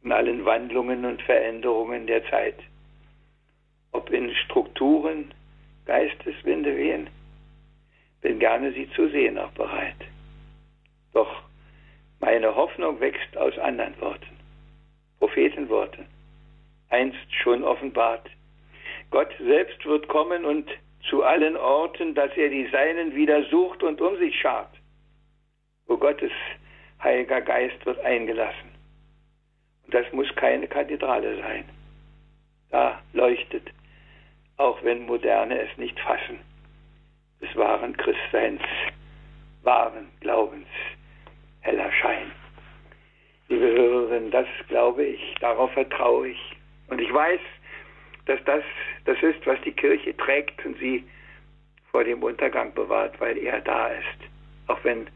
In 0.06 0.12
allen 0.12 0.46
Wandlungen 0.46 1.04
und 1.04 1.20
Veränderungen 1.24 2.06
der 2.06 2.24
Zeit. 2.30 2.60
Ob 3.92 4.12
in 4.12 4.36
Strukturen, 4.36 5.34
Geisteswinde 5.88 6.78
wehen, 6.78 7.10
bin 8.22 8.38
gerne 8.38 8.72
sie 8.74 8.88
zu 8.92 9.10
sehen 9.10 9.40
auch 9.40 9.50
bereit. 9.54 9.96
Doch 11.12 11.42
meine 12.20 12.56
Hoffnung 12.56 13.00
wächst 13.00 13.36
aus 13.36 13.58
anderen 13.58 14.00
Worten, 14.00 14.38
Prophetenworten, 15.18 16.06
einst 16.90 17.34
schon 17.42 17.64
offenbart. 17.64 18.30
Gott 19.10 19.34
selbst 19.40 19.84
wird 19.88 20.08
kommen 20.08 20.46
und 20.46 20.70
zu 21.10 21.24
allen 21.24 21.58
Orten, 21.58 22.14
dass 22.14 22.30
er 22.38 22.50
die 22.50 22.68
Seinen 22.68 23.16
wieder 23.16 23.44
sucht 23.46 23.82
und 23.82 24.00
um 24.02 24.16
sich 24.18 24.40
schart. 24.40 24.76
Wo 25.88 25.98
Gottes 25.98 26.32
Heiliger 27.02 27.42
Geist 27.42 27.84
wird 27.88 28.00
eingelassen. 28.02 28.75
Das 29.88 30.12
muss 30.12 30.28
keine 30.36 30.68
Kathedrale 30.68 31.38
sein. 31.42 31.66
Da 32.72 33.00
leuchtet, 33.14 33.70
auch 34.58 34.84
wenn 34.84 35.06
Moderne 35.06 35.60
es 35.62 35.78
nicht 35.78 36.00
fassen, 36.00 36.40
des 37.42 37.56
wahren 37.56 37.96
Christseins, 37.98 38.62
wahren 39.64 40.08
Glaubens, 40.22 40.68
heller 41.62 41.92
Schein. 41.92 42.32
Liebe 43.48 43.68
Hörerinnen, 43.68 44.32
das 44.32 44.48
glaube 44.68 45.04
ich, 45.04 45.36
darauf 45.40 45.72
vertraue 45.74 46.30
ich. 46.30 46.58
Und 46.88 47.00
ich 47.00 47.14
weiß, 47.14 47.40
dass 48.26 48.44
das 48.46 48.64
das 49.06 49.22
ist, 49.22 49.46
was 49.46 49.62
die 49.62 49.72
Kirche 49.72 50.18
trägt 50.18 50.66
und 50.66 50.78
sie 50.80 51.04
vor 51.92 52.04
dem 52.04 52.24
Untergang 52.24 52.74
bewahrt, 52.74 53.20
weil 53.22 53.38
er 53.38 53.62
da 53.62 53.88
ist. 53.88 54.30
Auch 54.68 54.84
wenn 54.84 55.08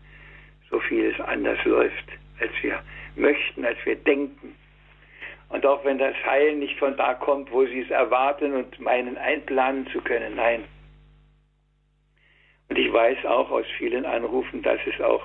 so 0.70 0.80
vieles 0.80 1.20
anders 1.20 1.58
läuft, 1.66 2.06
als 2.40 2.52
wir 2.62 2.82
möchten, 3.16 3.66
als 3.66 3.78
wir 3.84 3.96
denken. 3.96 4.56
Und 5.50 5.66
auch 5.66 5.84
wenn 5.84 5.98
das 5.98 6.16
Heil 6.26 6.56
nicht 6.56 6.78
von 6.78 6.96
da 6.96 7.16
kommt, 7.16 7.52
wo 7.52 7.66
sie 7.66 7.82
es 7.82 7.90
erwarten 7.90 8.54
und 8.54 8.80
meinen 8.80 9.18
einplanen 9.18 9.88
zu 9.88 10.00
können. 10.02 10.36
Nein. 10.36 10.64
Und 12.70 12.78
ich 12.78 12.94
weiß 12.94 13.26
auch 13.26 13.50
aus 13.50 13.66
vielen 13.78 14.06
Anrufen, 14.06 14.62
dass 14.62 14.80
es 14.86 15.02
auch 15.02 15.24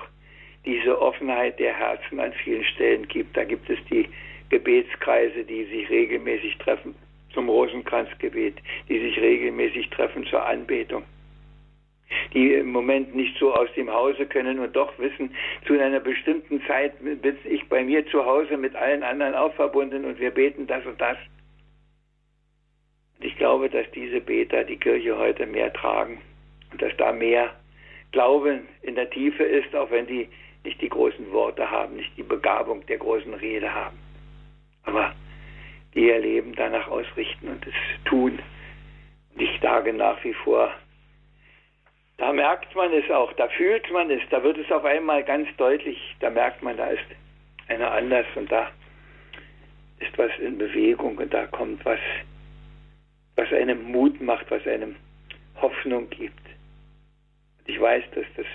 diese 0.65 0.99
Offenheit 0.99 1.59
der 1.59 1.73
Herzen 1.73 2.19
an 2.19 2.33
vielen 2.33 2.63
Stellen 2.63 3.07
gibt. 3.07 3.37
Da 3.37 3.43
gibt 3.43 3.69
es 3.69 3.77
die 3.91 4.09
Gebetskreise, 4.49 5.43
die 5.43 5.65
sich 5.65 5.89
regelmäßig 5.89 6.57
treffen 6.57 6.95
zum 7.33 7.49
Rosenkranzgebet, 7.49 8.55
die 8.89 8.99
sich 8.99 9.19
regelmäßig 9.19 9.89
treffen 9.89 10.25
zur 10.25 10.43
Anbetung, 10.43 11.03
die 12.35 12.53
im 12.53 12.71
Moment 12.71 13.15
nicht 13.15 13.37
so 13.39 13.53
aus 13.53 13.69
dem 13.75 13.91
Hause 13.91 14.25
können 14.25 14.59
und 14.59 14.75
doch 14.75 14.99
wissen, 14.99 15.33
zu 15.65 15.79
einer 15.79 16.01
bestimmten 16.01 16.61
Zeit 16.67 16.93
bin 16.99 17.37
ich 17.45 17.67
bei 17.69 17.83
mir 17.83 18.05
zu 18.07 18.25
Hause 18.25 18.57
mit 18.57 18.75
allen 18.75 19.03
anderen 19.03 19.33
auch 19.33 19.53
verbunden 19.55 20.03
und 20.03 20.19
wir 20.19 20.31
beten 20.31 20.67
das 20.67 20.85
und 20.85 20.99
das. 20.99 21.17
Ich 23.21 23.37
glaube, 23.37 23.69
dass 23.69 23.89
diese 23.91 24.19
Beter 24.19 24.65
die 24.65 24.75
Kirche 24.75 25.17
heute 25.17 25.45
mehr 25.47 25.71
tragen 25.71 26.19
und 26.71 26.81
dass 26.81 26.95
da 26.97 27.13
mehr 27.13 27.55
Glauben 28.11 28.67
in 28.81 28.95
der 28.95 29.09
Tiefe 29.09 29.43
ist, 29.43 29.73
auch 29.73 29.89
wenn 29.89 30.05
die 30.05 30.27
nicht 30.65 30.81
die 30.81 30.89
großen 30.89 31.31
Worte 31.31 31.69
haben, 31.71 31.95
nicht 31.95 32.17
die 32.17 32.23
Begabung 32.23 32.85
der 32.87 32.97
großen 32.97 33.33
Rede 33.33 33.73
haben. 33.73 33.97
Aber 34.83 35.15
die 35.93 36.07
ihr 36.07 36.19
Leben 36.19 36.53
danach 36.55 36.89
ausrichten 36.89 37.47
und 37.47 37.65
es 37.65 37.73
tun. 38.03 38.39
Und 39.33 39.41
ich 39.41 39.59
sage 39.61 39.93
nach 39.93 40.21
wie 40.23 40.33
vor, 40.33 40.71
da 42.17 42.31
merkt 42.31 42.73
man 42.75 42.93
es 42.93 43.09
auch, 43.11 43.33
da 43.33 43.47
fühlt 43.49 43.91
man 43.91 44.09
es, 44.09 44.21
da 44.29 44.41
wird 44.43 44.57
es 44.57 44.71
auf 44.71 44.85
einmal 44.85 45.23
ganz 45.23 45.47
deutlich, 45.57 46.15
da 46.19 46.29
merkt 46.29 46.63
man, 46.63 46.77
da 46.77 46.87
ist 46.87 47.03
einer 47.67 47.91
anders 47.91 48.25
und 48.35 48.51
da 48.51 48.69
ist 49.99 50.17
was 50.17 50.31
in 50.39 50.57
Bewegung 50.57 51.17
und 51.17 51.33
da 51.33 51.47
kommt 51.47 51.83
was, 51.85 51.99
was 53.35 53.51
einem 53.51 53.91
Mut 53.91 54.21
macht, 54.21 54.49
was 54.49 54.65
einem 54.65 54.95
Hoffnung 55.61 56.09
gibt. 56.09 56.45
Und 57.59 57.67
ich 57.67 57.79
weiß, 57.79 58.03
dass 58.13 58.25
das 58.37 58.45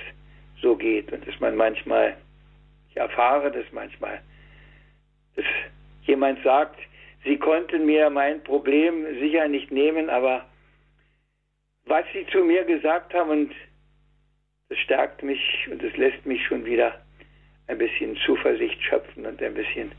so 0.63 0.77
geht 0.77 1.13
und 1.13 1.27
dass 1.27 1.39
man 1.41 1.57
manchmal, 1.57 2.17
ich 2.91 2.97
erfahre 2.97 3.51
das 3.51 3.65
manchmal, 3.73 4.21
dass 5.37 5.47
jemand 6.03 6.43
sagt, 6.43 6.79
Sie 7.23 7.37
konnten 7.37 7.85
mir 7.85 8.09
mein 8.09 8.43
Problem 8.43 9.05
sicher 9.19 9.47
nicht 9.47 9.71
nehmen, 9.71 10.09
aber 10.09 10.47
was 11.87 12.05
Sie 12.13 12.27
zu 12.27 12.45
mir 12.45 12.65
gesagt 12.65 13.15
haben, 13.15 13.31
und 13.31 13.55
das 14.69 14.79
stärkt 14.79 15.23
mich 15.23 15.69
und 15.71 15.83
es 15.83 15.97
lässt 15.97 16.25
mich 16.27 16.45
schon 16.47 16.65
wieder 16.65 17.01
ein 17.67 17.79
bisschen 17.79 18.17
Zuversicht 18.25 18.81
schöpfen 18.83 19.27
und 19.27 19.43
ein 19.43 19.55
bisschen 19.55 19.93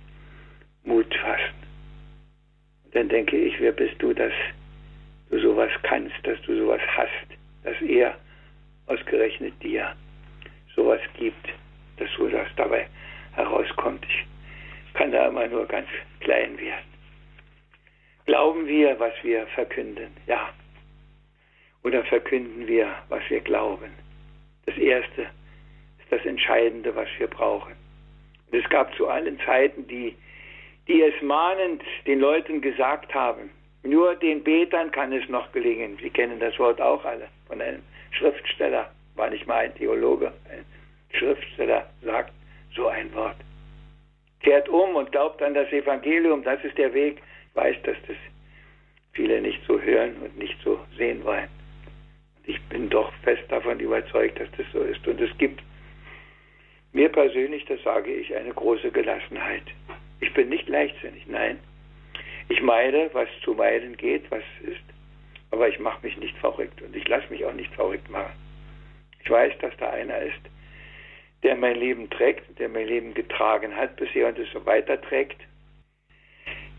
Mut 0.84 1.14
fassen. 1.16 1.56
Und 2.86 2.96
dann 2.96 3.10
denke 3.10 3.38
ich, 3.38 3.60
wer 3.60 3.72
bist 3.72 3.96
du, 4.02 4.14
dass 4.14 4.34
du 5.30 5.40
sowas 5.40 5.72
kannst, 5.84 6.16
dass 6.24 6.42
du 6.44 6.58
sowas 6.58 6.82
hast, 6.96 7.28
dass 7.64 7.80
er 7.82 8.16
ausgerechnet 8.88 9.54
dir 9.64 9.96
sowas 10.76 11.02
gibt, 11.18 11.48
dass 11.98 12.10
so 12.18 12.28
das 12.28 12.48
dabei 12.56 12.88
herauskommt. 13.34 14.06
Ich 14.88 14.94
kann 14.94 15.12
da 15.12 15.28
immer 15.28 15.48
nur 15.48 15.66
ganz 15.66 15.88
klein 16.20 16.58
werden. 16.58 16.92
Glauben 18.26 18.68
wir, 18.68 19.00
was 19.00 19.14
wir 19.24 19.48
verkünden? 19.48 20.12
Ja. 20.28 20.50
Oder 21.84 22.04
verkünden 22.04 22.68
wir, 22.68 22.88
was 23.10 23.22
wir 23.30 23.42
glauben? 23.42 23.92
Das 24.66 24.78
Erste 24.78 25.24
ist 26.00 26.12
das 26.12 26.26
Entscheidende, 26.26 26.96
was 26.96 27.08
wir 27.18 27.28
brauchen. 27.28 27.74
Und 28.52 28.60
es 28.60 28.70
gab 28.70 28.94
zu 28.96 29.08
allen 29.08 29.40
Zeiten 29.46 29.88
die, 29.88 30.16
die 30.88 31.02
es 31.02 31.20
mahnend 31.22 31.82
den 32.06 32.20
Leuten 32.20 32.62
gesagt 32.62 33.14
haben. 33.14 33.50
Nur 33.84 34.16
den 34.16 34.44
Betern 34.44 34.92
kann 34.92 35.12
es 35.12 35.28
noch 35.30 35.52
gelingen. 35.52 35.98
Sie 36.02 36.10
kennen 36.10 36.40
das 36.40 36.58
Wort 36.60 36.80
auch 36.80 37.04
alle 37.04 37.28
von 37.48 37.62
einem 37.62 37.82
Schriftsteller, 38.12 38.92
war 39.16 39.30
nicht 39.30 39.48
mal 39.48 39.66
ein 39.66 39.76
Theologe, 39.76 40.32
ein 40.50 40.66
Schriftsteller 41.18 41.90
sagt 42.04 42.34
so 42.76 42.88
ein 42.88 43.14
Wort. 43.16 43.38
Kehrt 44.42 44.70
um 44.70 44.96
und 44.96 45.12
glaubt 45.12 45.42
an 45.42 45.54
das 45.54 45.72
Evangelium, 45.72 46.44
das 46.44 46.64
ist 46.64 46.78
der 46.78 46.94
Weg, 46.94 47.22
weiß, 47.54 47.76
dass 47.84 47.98
das 48.08 48.18
viele 49.14 49.42
nicht 49.42 49.62
so 49.68 49.80
hören 49.80 50.16
und 50.24 50.38
nicht 50.38 50.58
so 50.64 50.80
sehen 50.98 51.24
wollen. 51.24 51.50
Ich 52.46 52.62
bin 52.70 52.90
doch 52.90 53.12
fest 53.24 53.44
davon 53.50 53.80
überzeugt, 53.80 54.40
dass 54.40 54.50
das 54.58 54.66
so 54.74 54.82
ist. 54.82 55.06
Und 55.08 55.20
es 55.22 55.36
gibt 55.38 55.62
mir 56.94 57.10
persönlich, 57.10 57.66
das 57.66 57.82
sage 57.84 58.12
ich, 58.12 58.36
eine 58.36 58.54
große 58.54 58.92
Gelassenheit. 58.92 59.64
Ich 60.20 60.34
bin 60.34 60.50
nicht 60.50 60.68
leichtsinnig, 60.68 61.26
nein. 61.28 61.60
Ich 62.50 62.62
meide, 62.62 63.10
was 63.14 63.30
zu 63.44 63.54
meiden 63.54 63.96
geht, 63.96 64.30
was 64.30 64.44
ist, 64.64 64.84
aber 65.52 65.70
ich 65.70 65.80
mache 65.80 66.06
mich 66.06 66.18
nicht 66.18 66.38
verrückt 66.38 66.82
und 66.82 66.96
ich 66.96 67.08
lasse 67.08 67.28
mich 67.30 67.46
auch 67.46 67.54
nicht 67.54 67.74
verrückt 67.74 68.10
machen. 68.10 68.34
Ich 69.24 69.30
weiß, 69.30 69.54
dass 69.60 69.76
da 69.78 69.92
einer 69.92 70.18
ist, 70.20 70.42
der 71.44 71.56
mein 71.56 71.78
Leben 71.78 72.10
trägt, 72.10 72.60
der 72.60 72.70
mein 72.70 72.88
Leben 72.88 73.14
getragen 73.14 73.76
hat 73.76 73.96
bisher 73.96 74.28
und 74.28 74.38
es 74.38 74.52
so 74.52 74.66
weiterträgt 74.66 75.42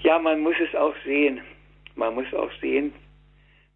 ja, 0.02 0.18
man 0.18 0.40
muss 0.40 0.56
es 0.60 0.74
auch 0.74 0.94
sehen. 1.04 1.40
Man 1.94 2.14
muss 2.14 2.32
auch 2.34 2.50
sehen, 2.60 2.92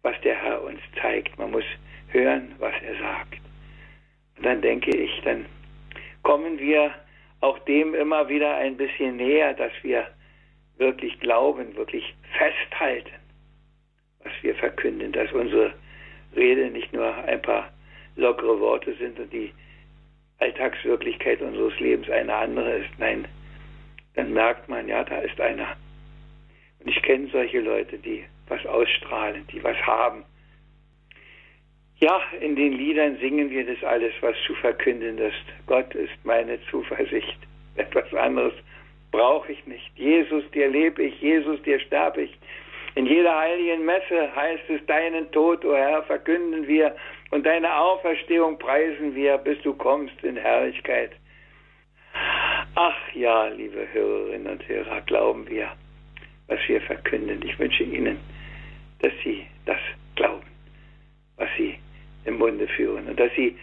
was 0.07 0.15
der 0.21 0.41
Herr 0.41 0.63
uns 0.63 0.79
zeigt. 1.01 1.37
Man 1.37 1.51
muss 1.51 1.65
hören, 2.07 2.55
was 2.59 2.73
er 2.81 2.95
sagt. 2.97 3.41
Und 4.37 4.45
dann 4.45 4.61
denke 4.61 4.95
ich, 4.95 5.21
dann 5.25 5.45
kommen 6.23 6.57
wir 6.59 6.93
auch 7.41 7.59
dem 7.65 7.93
immer 7.93 8.29
wieder 8.29 8.55
ein 8.55 8.77
bisschen 8.77 9.17
näher, 9.17 9.53
dass 9.53 9.73
wir 9.81 10.07
wirklich 10.77 11.19
glauben, 11.19 11.75
wirklich 11.75 12.15
festhalten, 12.37 13.19
was 14.23 14.31
wir 14.43 14.55
verkünden, 14.55 15.11
dass 15.11 15.29
unsere 15.33 15.73
Rede 16.33 16.71
nicht 16.71 16.93
nur 16.93 17.13
ein 17.25 17.41
paar 17.41 17.69
lockere 18.15 18.61
Worte 18.61 18.93
sind 18.93 19.19
und 19.19 19.33
die 19.33 19.51
Alltagswirklichkeit 20.39 21.41
unseres 21.41 21.77
Lebens 21.81 22.09
eine 22.09 22.33
andere 22.33 22.77
ist. 22.77 22.97
Nein, 22.97 23.27
dann 24.13 24.31
merkt 24.31 24.69
man, 24.69 24.87
ja, 24.87 25.03
da 25.03 25.17
ist 25.17 25.41
einer. 25.41 25.75
Und 26.79 26.87
ich 26.89 27.01
kenne 27.01 27.27
solche 27.27 27.59
Leute, 27.59 27.97
die 27.97 28.23
was 28.49 28.65
ausstrahlen, 28.65 29.45
die 29.51 29.63
was 29.63 29.77
haben. 29.77 30.23
Ja, 31.99 32.21
in 32.41 32.55
den 32.55 32.73
Liedern 32.73 33.17
singen 33.17 33.49
wir 33.49 33.65
das 33.65 33.83
alles, 33.83 34.13
was 34.21 34.35
zu 34.45 34.53
verkünden 34.55 35.17
ist. 35.17 35.45
Gott 35.65 35.95
ist 35.95 36.13
meine 36.23 36.59
Zuversicht. 36.69 37.37
Etwas 37.75 38.13
anderes 38.13 38.53
brauche 39.11 39.51
ich 39.51 39.65
nicht. 39.65 39.91
Jesus, 39.95 40.43
dir 40.51 40.67
lebe 40.67 41.03
ich, 41.03 41.19
Jesus, 41.21 41.61
dir 41.63 41.79
sterbe 41.79 42.23
ich. 42.23 42.37
In 42.95 43.05
jeder 43.05 43.37
heiligen 43.37 43.85
Messe 43.85 44.35
heißt 44.35 44.69
es, 44.69 44.85
deinen 44.85 45.31
Tod, 45.31 45.63
o 45.65 45.71
oh 45.71 45.75
Herr, 45.75 46.03
verkünden 46.03 46.67
wir 46.67 46.95
und 47.31 47.45
deine 47.45 47.75
Auferstehung 47.75 48.57
preisen 48.57 49.15
wir, 49.15 49.37
bis 49.37 49.61
du 49.61 49.73
kommst 49.73 50.23
in 50.23 50.35
Herrlichkeit. 50.35 51.11
Ach 52.75 52.97
ja, 53.13 53.47
liebe 53.47 53.87
Hörerinnen 53.91 54.47
und 54.51 54.67
Hörer, 54.67 55.01
glauben 55.01 55.47
wir, 55.49 55.71
was 56.47 56.59
wir 56.67 56.81
verkünden. 56.81 57.41
Ich 57.43 57.57
wünsche 57.59 57.83
Ihnen, 57.83 58.19
dass 58.99 59.13
Sie 59.23 59.45
das 59.65 59.79
glauben, 60.15 60.45
was 61.37 61.49
Sie 61.57 61.77
im 62.25 62.37
Munde 62.37 62.67
führen 62.67 63.07
und 63.07 63.19
dass 63.19 63.31
Sie 63.35 63.57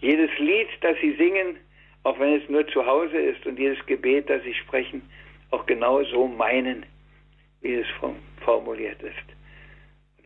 jedes 0.00 0.30
Lied, 0.38 0.68
das 0.80 0.96
Sie 1.00 1.12
singen, 1.16 1.56
auch 2.02 2.18
wenn 2.18 2.40
es 2.40 2.48
nur 2.48 2.66
zu 2.68 2.84
Hause 2.84 3.16
ist 3.16 3.44
und 3.46 3.58
jedes 3.58 3.84
Gebet, 3.86 4.30
das 4.30 4.42
Sie 4.44 4.54
sprechen, 4.54 5.02
auch 5.50 5.66
genau 5.66 6.02
so 6.04 6.26
meinen, 6.26 6.84
wie 7.62 7.74
es 7.74 7.86
formuliert 8.44 9.02
ist 9.02 9.36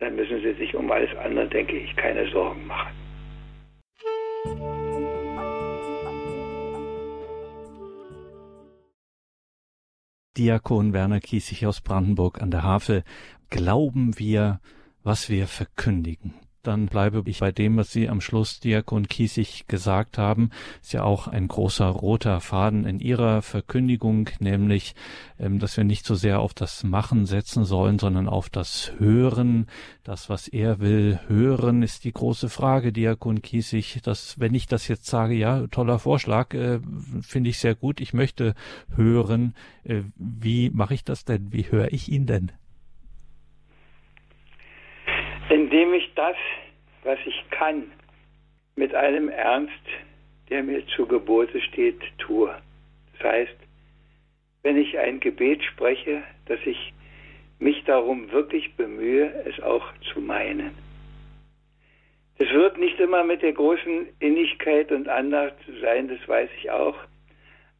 dann 0.01 0.15
müssen 0.15 0.41
Sie 0.41 0.53
sich 0.53 0.75
um 0.75 0.91
alles 0.91 1.15
andere, 1.17 1.47
denke 1.47 1.77
ich, 1.77 1.95
keine 1.95 2.27
Sorgen 2.31 2.65
machen. 2.65 2.91
Diakon 10.37 10.93
Werner 10.93 11.19
Kiesig 11.19 11.67
aus 11.67 11.81
Brandenburg 11.81 12.41
an 12.41 12.49
der 12.49 12.63
Havel. 12.63 13.03
Glauben 13.51 14.17
wir, 14.17 14.59
was 15.03 15.29
wir 15.29 15.45
verkündigen? 15.45 16.33
dann 16.63 16.87
bleibe 16.87 17.23
ich 17.25 17.39
bei 17.39 17.51
dem, 17.51 17.77
was 17.77 17.91
Sie 17.91 18.07
am 18.07 18.21
Schluss, 18.21 18.59
Diakon 18.59 19.07
Kiesig, 19.07 19.67
gesagt 19.67 20.17
haben. 20.17 20.51
Ist 20.81 20.93
ja 20.93 21.03
auch 21.03 21.27
ein 21.27 21.47
großer 21.47 21.87
roter 21.87 22.39
Faden 22.39 22.85
in 22.85 22.99
Ihrer 22.99 23.41
Verkündigung, 23.41 24.29
nämlich, 24.39 24.93
ähm, 25.39 25.59
dass 25.59 25.77
wir 25.77 25.83
nicht 25.83 26.05
so 26.05 26.15
sehr 26.15 26.39
auf 26.39 26.53
das 26.53 26.83
Machen 26.83 27.25
setzen 27.25 27.65
sollen, 27.65 27.97
sondern 27.99 28.27
auf 28.27 28.49
das 28.49 28.91
Hören. 28.99 29.67
Das, 30.03 30.29
was 30.29 30.47
er 30.47 30.79
will, 30.79 31.19
hören, 31.27 31.81
ist 31.81 32.03
die 32.03 32.13
große 32.13 32.49
Frage, 32.49 32.93
Diakon 32.93 33.41
Kiesig. 33.41 34.01
Dass, 34.03 34.39
wenn 34.39 34.53
ich 34.53 34.67
das 34.67 34.87
jetzt 34.87 35.07
sage, 35.07 35.33
ja, 35.33 35.67
toller 35.67 35.99
Vorschlag, 35.99 36.53
äh, 36.53 36.79
finde 37.21 37.49
ich 37.49 37.57
sehr 37.57 37.75
gut, 37.75 38.01
ich 38.01 38.13
möchte 38.13 38.53
hören. 38.95 39.55
Äh, 39.83 40.03
wie 40.15 40.69
mache 40.69 40.93
ich 40.93 41.03
das 41.03 41.25
denn? 41.25 41.51
Wie 41.51 41.71
höre 41.71 41.91
ich 41.91 42.11
ihn 42.11 42.27
denn? 42.27 42.51
Indem 45.81 45.95
ich 45.95 46.13
das, 46.13 46.35
was 47.03 47.17
ich 47.25 47.43
kann, 47.49 47.91
mit 48.75 48.93
einem 48.93 49.29
Ernst, 49.29 49.73
der 50.49 50.61
mir 50.61 50.85
zu 50.95 51.07
Gebote 51.07 51.59
steht, 51.59 51.99
tue. 52.19 52.55
Das 53.13 53.31
heißt, 53.31 53.57
wenn 54.61 54.77
ich 54.77 54.99
ein 54.99 55.19
Gebet 55.19 55.63
spreche, 55.63 56.21
dass 56.45 56.59
ich 56.65 56.93
mich 57.57 57.83
darum 57.85 58.31
wirklich 58.31 58.75
bemühe, 58.75 59.33
es 59.45 59.59
auch 59.63 59.85
zu 60.13 60.21
meinen. 60.21 60.71
Es 62.37 62.51
wird 62.51 62.77
nicht 62.77 62.99
immer 62.99 63.23
mit 63.23 63.41
der 63.41 63.53
großen 63.53 64.07
Innigkeit 64.19 64.91
und 64.91 65.09
Andacht 65.09 65.55
sein, 65.81 66.09
das 66.09 66.27
weiß 66.27 66.49
ich 66.59 66.69
auch, 66.69 66.97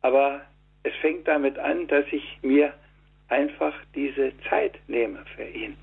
aber 0.02 0.41
es 0.82 0.93
fängt 1.02 1.28
damit 1.28 1.60
an, 1.60 1.88
dass 1.88 2.06
ich 2.12 2.39
mir 2.41 2.73
einfach 3.28 3.75
diese 3.93 4.32
Zeit 4.49 4.80
nehme 4.88 5.23
für 5.36 5.45
ihn 5.45 5.78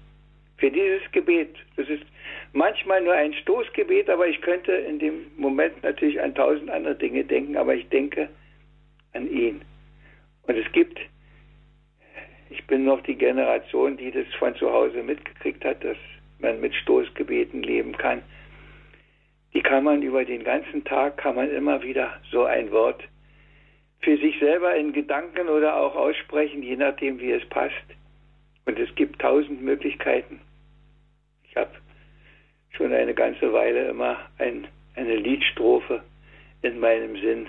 für 0.59 0.71
dieses 0.71 1.01
Gebet. 1.12 1.57
Das 1.77 1.88
ist 1.88 2.05
manchmal 2.53 3.03
nur 3.03 3.14
ein 3.14 3.33
Stoßgebet, 3.33 4.11
aber 4.11 4.27
ich 4.27 4.40
könnte 4.40 4.73
in 4.73 4.99
dem 4.99 5.27
Moment 5.37 5.83
natürlich 5.83 6.21
an 6.21 6.35
tausend 6.35 6.71
andere 6.71 6.94
Dinge 6.94 7.25
denken, 7.25 7.57
aber 7.57 7.75
ich 7.75 7.88
denke 7.88 8.29
an 9.14 9.31
ihn. 9.31 9.62
Und 10.42 10.57
es 10.57 10.71
gibt, 10.73 10.99
ich 12.51 12.66
bin 12.66 12.85
noch 12.85 13.03
die 13.03 13.14
Generation, 13.14 13.97
die 13.97 14.11
das 14.11 14.27
von 14.38 14.55
zu 14.57 14.71
Hause 14.73 15.03
mitgekriegt 15.03 15.64
hat, 15.64 15.83
dass 15.85 15.97
man 16.40 16.61
mit 16.61 16.75
Stoßgebeten 16.75 17.62
leben 17.62 17.97
kann. 17.97 18.23
Die 19.55 19.62
kann 19.62 19.85
man 19.85 20.03
über 20.03 20.25
den 20.25 20.44
ganzen 20.44 20.85
Tag, 20.85 21.16
kann 21.18 21.37
man 21.37 21.51
immer 21.51 21.83
wieder 21.83 22.21
so 22.31 22.44
ein 22.44 22.71
Wort 22.71 23.03
für 24.01 24.16
sich 24.18 24.38
selber 24.38 24.77
in 24.77 24.92
Gedanken 24.92 25.49
oder 25.49 25.77
auch 25.77 25.97
aussprechen, 25.97 26.62
je 26.62 26.77
nachdem, 26.77 27.18
wie 27.18 27.33
es 27.33 27.44
passt. 27.49 27.75
Und 28.66 28.79
es 28.79 28.94
gibt 28.94 29.08
tausend 29.29 29.61
Möglichkeiten. 29.61 30.41
Ich 31.45 31.55
habe 31.55 31.71
schon 32.71 32.95
eine 32.95 33.12
ganze 33.12 33.53
Weile 33.53 33.88
immer 33.88 34.17
ein, 34.38 34.67
eine 34.95 35.17
Liedstrophe 35.17 36.03
in 36.62 36.81
meinem 36.81 37.14
Sinn. 37.21 37.47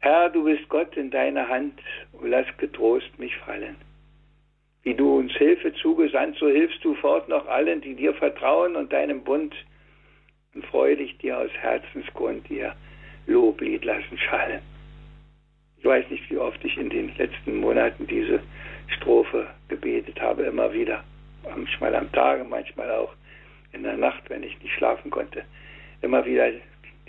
Herr, 0.00 0.28
du 0.28 0.44
bist 0.44 0.68
Gott 0.68 0.94
in 0.96 1.10
deiner 1.10 1.48
Hand, 1.48 1.80
und 2.12 2.28
lass 2.28 2.46
getrost 2.58 3.18
mich 3.18 3.34
fallen. 3.38 3.76
Wie 4.82 4.94
du 4.94 5.18
uns 5.18 5.32
Hilfe 5.32 5.72
zugesandt, 5.72 6.36
so 6.36 6.48
hilfst 6.48 6.84
du 6.84 6.94
fort 6.96 7.30
noch 7.30 7.46
allen, 7.46 7.80
die 7.80 7.94
dir 7.94 8.12
vertrauen 8.12 8.76
und 8.76 8.92
deinem 8.92 9.24
Bund 9.24 9.54
und 10.54 10.66
freudig 10.66 11.16
dir 11.18 11.38
aus 11.38 11.50
Herzensgrund 11.60 12.50
ihr 12.50 12.74
Loblied 13.26 13.86
lassen 13.86 14.18
schallen. 14.18 14.60
Ich 15.78 15.84
weiß 15.86 16.10
nicht, 16.10 16.28
wie 16.30 16.36
oft 16.36 16.62
ich 16.62 16.76
in 16.76 16.90
den 16.90 17.16
letzten 17.16 17.56
Monaten 17.56 18.06
diese 18.06 18.40
Strophe 18.88 19.46
gebetet 19.68 20.20
habe, 20.20 20.44
immer 20.44 20.72
wieder 20.72 21.04
manchmal 21.42 21.94
am 21.94 22.10
Tage, 22.12 22.44
manchmal 22.44 22.90
auch 22.90 23.12
in 23.72 23.82
der 23.82 23.96
Nacht, 23.96 24.28
wenn 24.28 24.42
ich 24.42 24.60
nicht 24.62 24.74
schlafen 24.74 25.10
konnte. 25.10 25.42
Immer 26.02 26.24
wieder, 26.24 26.50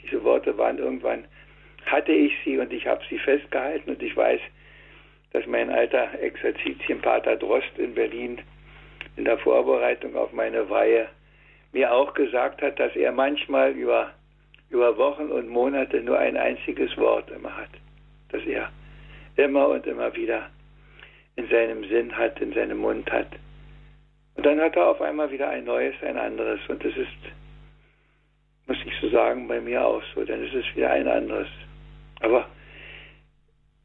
diese 0.01 0.23
Worte 0.23 0.57
waren 0.57 0.77
irgendwann, 0.77 1.25
hatte 1.85 2.11
ich 2.11 2.33
sie 2.43 2.57
und 2.57 2.71
ich 2.73 2.85
habe 2.87 3.01
sie 3.09 3.19
festgehalten 3.19 3.91
und 3.91 4.01
ich 4.01 4.15
weiß, 4.15 4.41
dass 5.31 5.45
mein 5.45 5.69
alter 5.69 6.19
Exerzitienpater 6.19 7.35
Drost 7.35 7.77
in 7.77 7.93
Berlin 7.93 8.39
in 9.15 9.25
der 9.25 9.37
Vorbereitung 9.37 10.15
auf 10.15 10.31
meine 10.33 10.69
Weihe 10.69 11.07
mir 11.71 11.93
auch 11.93 12.13
gesagt 12.13 12.61
hat, 12.61 12.79
dass 12.79 12.95
er 12.95 13.11
manchmal 13.11 13.71
über, 13.71 14.11
über 14.69 14.97
Wochen 14.97 15.27
und 15.27 15.49
Monate 15.49 16.01
nur 16.01 16.17
ein 16.17 16.35
einziges 16.35 16.95
Wort 16.97 17.29
immer 17.29 17.55
hat, 17.55 17.69
dass 18.29 18.43
er 18.45 18.71
immer 19.35 19.67
und 19.67 19.85
immer 19.85 20.15
wieder 20.15 20.49
in 21.35 21.47
seinem 21.49 21.83
Sinn 21.87 22.15
hat, 22.15 22.39
in 22.41 22.53
seinem 22.53 22.79
Mund 22.79 23.11
hat. 23.11 23.27
Und 24.35 24.45
dann 24.45 24.59
hat 24.61 24.75
er 24.75 24.87
auf 24.87 25.01
einmal 25.01 25.31
wieder 25.31 25.49
ein 25.49 25.65
neues, 25.65 25.95
ein 26.01 26.17
anderes. 26.17 26.59
Und 26.69 26.83
das 26.83 26.95
ist, 26.95 27.07
muss 28.67 28.77
ich 28.85 28.93
so 29.01 29.09
sagen, 29.09 29.47
bei 29.47 29.59
mir 29.59 29.85
auch 29.85 30.01
so. 30.15 30.23
Dann 30.23 30.45
ist 30.45 30.53
es 30.53 30.75
wieder 30.75 30.91
ein 30.91 31.07
anderes. 31.07 31.47
Aber 32.21 32.47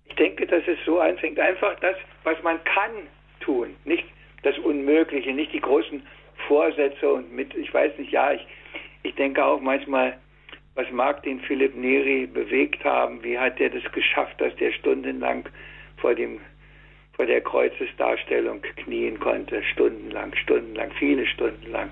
ich 0.05 0.15
denke, 0.15 0.47
dass 0.47 0.63
es 0.67 0.79
so 0.85 1.01
anfängt. 1.01 1.41
Einfach 1.41 1.79
das, 1.81 1.97
was 2.23 2.41
man 2.43 2.63
kann 2.65 2.93
tun. 3.41 3.75
Nicht 3.85 4.05
das 4.43 4.57
Unmögliche, 4.59 5.33
nicht 5.33 5.53
die 5.53 5.61
großen 5.61 6.03
Vorsätze 6.47 7.13
und 7.13 7.33
mit, 7.35 7.55
ich 7.55 7.73
weiß 7.73 7.99
nicht, 7.99 8.13
ja, 8.13 8.33
ich, 8.33 8.47
ich 9.03 9.15
denke 9.15 9.45
auch 9.45 9.61
manchmal, 9.61 10.19
was 10.75 10.91
mag 10.91 11.23
den 11.23 11.41
Philipp 11.41 11.75
Neri 11.77 12.27
bewegt 12.27 12.85
haben? 12.85 13.23
Wie 13.23 13.39
hat 13.39 13.61
er 13.61 13.71
das 13.71 13.91
geschafft, 13.93 14.41
dass 14.41 14.55
der 14.57 14.73
stundenlang 14.73 15.49
vor 15.97 16.15
dem 16.15 16.41
vor 17.17 17.27
der 17.27 17.41
Kreuzesdarstellung 17.41 18.63
knien 18.77 19.19
konnte, 19.21 19.63
stundenlang, 19.63 20.35
stundenlang, 20.37 20.91
viele 20.99 21.27
Stunden 21.27 21.71
lang. 21.71 21.91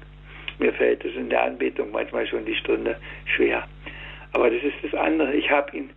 Mir 0.58 0.72
fällt 0.72 1.04
es 1.04 1.14
in 1.14 1.30
der 1.30 1.44
Anbetung 1.44 1.90
manchmal 1.92 2.26
schon 2.26 2.44
die 2.44 2.54
Stunde 2.54 2.96
schwer. 3.24 3.66
Aber 4.32 4.50
das 4.50 4.62
ist 4.62 4.76
das 4.82 4.94
andere. 4.94 5.34
Ich 5.34 5.50
habe 5.50 5.76
ihn, 5.76 5.90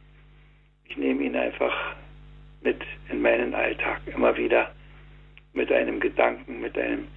ich 0.85 0.97
nehme 0.97 1.23
ihn 1.23 1.35
einfach 1.35 1.95
mit 2.61 2.81
in 3.09 3.21
meinen 3.21 3.53
Alltag, 3.53 4.01
immer 4.13 4.35
wieder 4.37 4.71
mit 5.53 5.71
einem 5.71 5.99
Gedanken, 5.99 6.61
mit 6.61 6.77
einem 6.77 7.07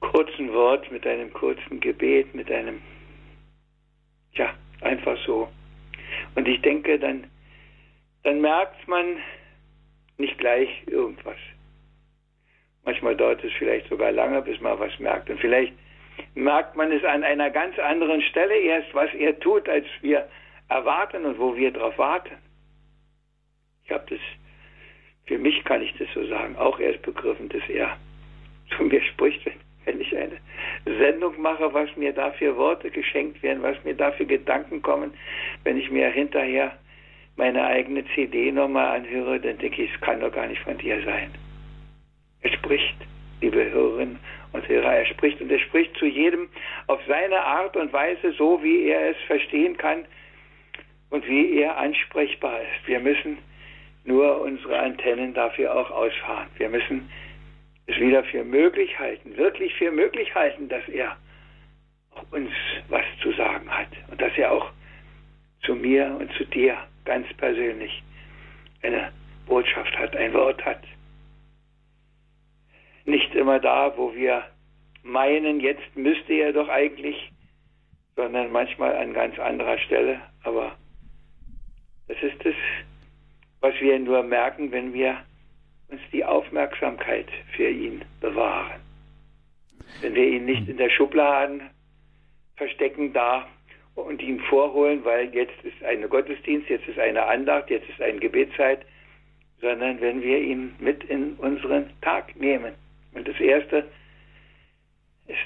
kurzen 0.00 0.52
Wort, 0.52 0.90
mit 0.90 1.06
einem 1.06 1.32
kurzen 1.32 1.80
Gebet, 1.80 2.34
mit 2.34 2.50
einem, 2.50 2.80
ja, 4.34 4.52
einfach 4.80 5.16
so. 5.24 5.48
Und 6.34 6.48
ich 6.48 6.60
denke, 6.62 6.98
dann, 6.98 7.24
dann 8.24 8.40
merkt 8.40 8.86
man, 8.88 9.18
nicht 10.22 10.38
gleich 10.38 10.70
irgendwas. 10.86 11.36
Manchmal 12.84 13.16
dauert 13.16 13.44
es 13.44 13.52
vielleicht 13.58 13.88
sogar 13.88 14.10
lange, 14.12 14.40
bis 14.42 14.60
man 14.60 14.78
was 14.78 14.98
merkt. 14.98 15.28
Und 15.28 15.38
vielleicht 15.40 15.72
merkt 16.34 16.76
man 16.76 16.90
es 16.90 17.04
an 17.04 17.22
einer 17.22 17.50
ganz 17.50 17.78
anderen 17.78 18.22
Stelle 18.22 18.54
erst, 18.54 18.94
was 18.94 19.12
er 19.14 19.38
tut, 19.38 19.68
als 19.68 19.86
wir 20.00 20.28
erwarten 20.68 21.24
und 21.24 21.38
wo 21.38 21.56
wir 21.56 21.70
darauf 21.72 21.98
warten. 21.98 22.36
habe 23.90 24.04
das, 24.08 24.20
für 25.26 25.38
mich 25.38 25.62
kann 25.64 25.82
ich 25.82 25.92
das 25.98 26.08
so 26.14 26.24
sagen, 26.26 26.56
auch 26.56 26.78
erst 26.78 27.02
begriffen, 27.02 27.48
dass 27.48 27.68
er 27.68 27.96
zu 28.76 28.84
mir 28.84 29.02
spricht, 29.02 29.44
wenn, 29.44 29.60
wenn 29.84 30.00
ich 30.00 30.16
eine 30.16 30.38
Sendung 30.84 31.40
mache, 31.40 31.74
was 31.74 31.94
mir 31.96 32.12
dafür 32.12 32.56
Worte 32.56 32.90
geschenkt 32.90 33.42
werden, 33.42 33.62
was 33.62 33.76
mir 33.84 33.94
dafür 33.94 34.26
Gedanken 34.26 34.80
kommen, 34.82 35.12
wenn 35.64 35.76
ich 35.76 35.90
mir 35.90 36.08
hinterher 36.08 36.72
meine 37.36 37.64
eigene 37.64 38.04
CD 38.14 38.52
nochmal 38.52 38.96
anhöre, 38.96 39.40
dann 39.40 39.58
denke 39.58 39.82
ich, 39.82 39.94
es 39.94 40.00
kann 40.00 40.20
doch 40.20 40.32
gar 40.32 40.46
nicht 40.46 40.62
von 40.62 40.76
dir 40.78 41.02
sein. 41.04 41.30
Er 42.42 42.52
spricht, 42.52 42.96
liebe 43.40 43.70
Hörerinnen 43.70 44.18
und 44.52 44.68
Hörer, 44.68 44.94
er 44.94 45.06
spricht 45.06 45.40
und 45.40 45.50
er 45.50 45.58
spricht 45.58 45.96
zu 45.96 46.06
jedem 46.06 46.48
auf 46.86 47.00
seine 47.06 47.40
Art 47.40 47.76
und 47.76 47.92
Weise, 47.92 48.32
so 48.32 48.62
wie 48.62 48.86
er 48.88 49.10
es 49.10 49.16
verstehen 49.26 49.76
kann 49.76 50.04
und 51.10 51.26
wie 51.26 51.58
er 51.58 51.76
ansprechbar 51.78 52.60
ist. 52.60 52.86
Wir 52.86 53.00
müssen 53.00 53.38
nur 54.04 54.40
unsere 54.40 54.78
Antennen 54.78 55.32
dafür 55.34 55.74
auch 55.74 55.90
ausfahren. 55.90 56.48
Wir 56.58 56.68
müssen 56.68 57.08
es 57.86 57.96
wieder 57.98 58.24
für 58.24 58.44
möglich 58.44 58.98
halten, 58.98 59.36
wirklich 59.36 59.74
für 59.74 59.90
möglich 59.90 60.34
halten, 60.34 60.68
dass 60.68 60.86
er 60.88 61.16
uns 62.30 62.50
was 62.88 63.04
zu 63.22 63.32
sagen 63.32 63.70
hat 63.70 63.88
und 64.10 64.20
dass 64.20 64.36
er 64.36 64.52
auch 64.52 64.70
zu 65.62 65.74
mir 65.74 66.16
und 66.18 66.32
zu 66.34 66.44
dir 66.44 66.76
ganz 67.04 67.26
persönlich 67.34 68.02
eine 68.82 69.12
Botschaft 69.46 69.96
hat, 69.98 70.16
ein 70.16 70.32
Wort 70.32 70.64
hat. 70.64 70.82
Nicht 73.04 73.34
immer 73.34 73.58
da, 73.58 73.96
wo 73.96 74.14
wir 74.14 74.44
meinen, 75.02 75.60
jetzt 75.60 75.96
müsste 75.96 76.32
er 76.34 76.52
doch 76.52 76.68
eigentlich, 76.68 77.32
sondern 78.16 78.52
manchmal 78.52 78.96
an 78.96 79.12
ganz 79.12 79.38
anderer 79.38 79.78
Stelle. 79.78 80.20
Aber 80.44 80.76
das 82.08 82.16
ist 82.22 82.44
es, 82.44 82.54
was 83.60 83.74
wir 83.80 83.98
nur 83.98 84.22
merken, 84.22 84.70
wenn 84.70 84.92
wir 84.92 85.18
uns 85.88 86.00
die 86.12 86.24
Aufmerksamkeit 86.24 87.28
für 87.54 87.68
ihn 87.68 88.04
bewahren. 88.20 88.80
Wenn 90.00 90.14
wir 90.14 90.26
ihn 90.26 90.44
nicht 90.44 90.68
in 90.68 90.76
der 90.76 90.90
Schubladen 90.90 91.70
verstecken 92.56 93.12
da 93.12 93.46
und 93.94 94.22
ihn 94.22 94.40
vorholen, 94.40 95.04
weil 95.04 95.34
jetzt 95.34 95.62
ist 95.62 95.82
eine 95.82 96.08
Gottesdienst, 96.08 96.68
jetzt 96.68 96.88
ist 96.88 96.98
eine 96.98 97.26
Andacht, 97.26 97.70
jetzt 97.70 97.88
ist 97.88 98.00
eine 98.00 98.18
Gebetszeit, 98.18 98.84
sondern 99.60 100.00
wenn 100.00 100.22
wir 100.22 100.38
ihn 100.38 100.74
mit 100.78 101.04
in 101.04 101.34
unseren 101.34 101.90
Tag 102.00 102.34
nehmen. 102.36 102.74
Und 103.14 103.28
das 103.28 103.38
Erste 103.38 103.88
ist 105.28 105.38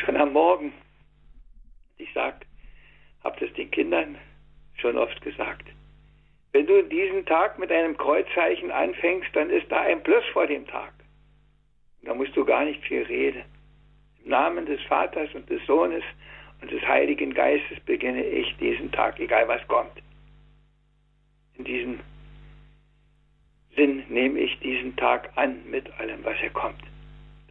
schon 0.00 0.16
am 0.16 0.32
Morgen. 0.32 0.72
Ich 1.96 2.12
sage, 2.12 2.40
habe 3.24 3.40
das 3.40 3.52
den 3.54 3.70
Kindern 3.70 4.18
schon 4.76 4.98
oft 4.98 5.20
gesagt. 5.22 5.66
Wenn 6.52 6.66
du 6.66 6.82
diesen 6.82 7.24
Tag 7.26 7.58
mit 7.58 7.70
einem 7.70 7.96
Kreuzzeichen 7.96 8.70
anfängst, 8.70 9.28
dann 9.34 9.50
ist 9.50 9.70
da 9.70 9.82
ein 9.82 10.02
Plus 10.02 10.24
vor 10.32 10.46
dem 10.46 10.66
Tag. 10.66 10.92
Da 12.02 12.14
musst 12.14 12.36
du 12.36 12.44
gar 12.44 12.64
nicht 12.64 12.82
viel 12.84 13.02
reden. 13.02 13.42
Im 14.22 14.30
Namen 14.30 14.66
des 14.66 14.80
Vaters 14.84 15.28
und 15.34 15.48
des 15.50 15.64
Sohnes 15.66 16.04
und 16.60 16.70
des 16.70 16.82
Heiligen 16.86 17.34
Geistes 17.34 17.78
beginne 17.80 18.24
ich 18.24 18.56
diesen 18.56 18.90
Tag, 18.92 19.20
egal 19.20 19.46
was 19.48 19.66
kommt. 19.68 20.02
In 21.58 21.64
diesem 21.64 22.00
Sinn 23.76 24.02
nehme 24.08 24.40
ich 24.40 24.58
diesen 24.60 24.96
Tag 24.96 25.30
an 25.36 25.58
mit 25.70 25.90
allem, 25.98 26.24
was 26.24 26.36
er 26.42 26.50
kommt. 26.50 26.82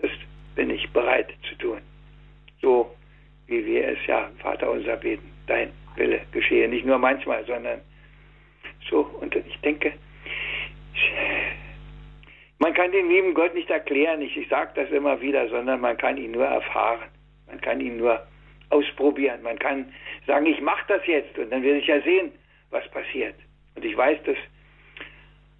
Das 0.01 0.11
bin 0.55 0.69
ich 0.69 0.89
bereit 0.91 1.31
zu 1.47 1.55
tun. 1.55 1.81
So 2.61 2.95
wie 3.47 3.65
wir 3.65 3.87
es 3.87 3.99
ja, 4.07 4.29
Vater 4.39 4.71
unser 4.71 4.97
beten, 4.97 5.31
dein 5.47 5.71
Wille 5.95 6.21
geschehe. 6.31 6.67
Nicht 6.67 6.85
nur 6.85 6.97
manchmal, 6.97 7.45
sondern 7.45 7.81
so. 8.89 9.01
Und 9.21 9.35
ich 9.35 9.59
denke, 9.61 9.93
man 12.59 12.73
kann 12.73 12.91
den 12.91 13.09
lieben 13.09 13.33
Gott 13.33 13.53
nicht 13.53 13.69
erklären, 13.69 14.21
ich, 14.21 14.35
ich 14.35 14.47
sage 14.47 14.71
das 14.75 14.89
immer 14.89 15.21
wieder, 15.21 15.47
sondern 15.49 15.81
man 15.81 15.97
kann 15.97 16.17
ihn 16.17 16.31
nur 16.31 16.45
erfahren. 16.45 17.09
Man 17.47 17.61
kann 17.61 17.79
ihn 17.79 17.97
nur 17.97 18.25
ausprobieren. 18.69 19.41
Man 19.43 19.59
kann 19.59 19.93
sagen, 20.27 20.45
ich 20.45 20.61
mache 20.61 20.85
das 20.87 21.05
jetzt 21.07 21.37
und 21.37 21.51
dann 21.51 21.63
werde 21.63 21.79
ich 21.79 21.87
ja 21.87 22.01
sehen, 22.01 22.31
was 22.71 22.87
passiert. 22.89 23.35
Und 23.75 23.85
ich 23.85 23.95
weiß, 23.95 24.19
dass 24.23 24.37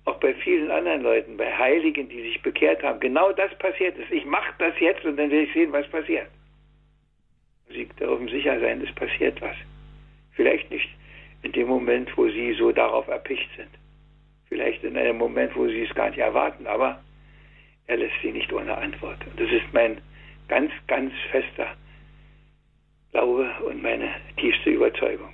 auch 0.06 0.20
bei 0.20 0.34
vielen 0.36 0.70
anderen 0.72 1.02
Leuten, 1.02 1.38
bei 1.38 1.52
Heiligen, 1.52 2.08
die 2.10 2.22
sich 2.22 2.42
bekehrt 2.42 2.84
haben, 2.84 3.00
genau 3.00 3.32
das 3.32 3.54
passiert 3.58 3.98
ist. 3.98 4.12
Ich 4.12 4.26
mache 4.26 4.54
das 4.60 4.74
jetzt 4.80 5.04
und 5.04 5.18
dann 5.18 5.32
werde 5.32 5.46
ich 5.46 5.54
sehen, 5.54 5.72
was 5.72 5.88
passiert. 5.90 6.28
Sie 7.70 7.86
dürfen 8.00 8.28
sicher 8.28 8.60
sein, 8.60 8.82
es 8.82 8.94
passiert 8.94 9.42
was. 9.42 9.56
Vielleicht 10.34 10.70
nicht 10.70 10.90
in 11.42 11.52
dem 11.52 11.68
Moment, 11.68 12.16
wo 12.18 12.28
sie 12.28 12.54
so 12.54 12.72
darauf 12.72 13.08
erpicht 13.08 13.50
sind. 13.56 13.70
Vielleicht 14.48 14.84
in 14.84 14.96
einem 14.96 15.18
Moment, 15.18 15.56
wo 15.56 15.68
sie 15.68 15.84
es 15.84 15.96
gar 15.96 16.10
nicht 16.10 16.20
erwarten, 16.20 16.68
aber 16.68 17.02
er 17.88 17.98
lässt 17.98 18.16
sie 18.22 18.32
nicht 18.32 18.52
ohne 18.54 18.78
Antwort. 18.78 19.26
Und 19.26 19.40
das 19.40 19.50
ist 19.52 19.74
mein 19.74 20.00
ganz, 20.48 20.72
ganz 20.88 21.12
fester 21.32 21.68
Glaube 23.16 23.50
und 23.66 23.82
meine 23.82 24.10
tiefste 24.36 24.72
Überzeugung. 24.72 25.30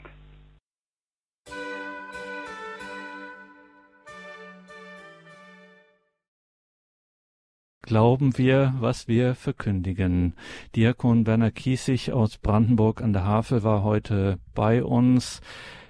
Glauben 7.81 8.37
wir, 8.37 8.75
was 8.79 9.07
wir 9.07 9.33
verkündigen. 9.33 10.35
Diakon 10.75 11.25
Werner 11.25 11.49
Kiesig 11.49 12.11
aus 12.11 12.37
Brandenburg 12.37 13.01
an 13.01 13.13
der 13.13 13.25
Havel 13.25 13.63
war 13.63 13.83
heute 13.83 14.37
bei 14.53 14.83
uns. 14.83 15.41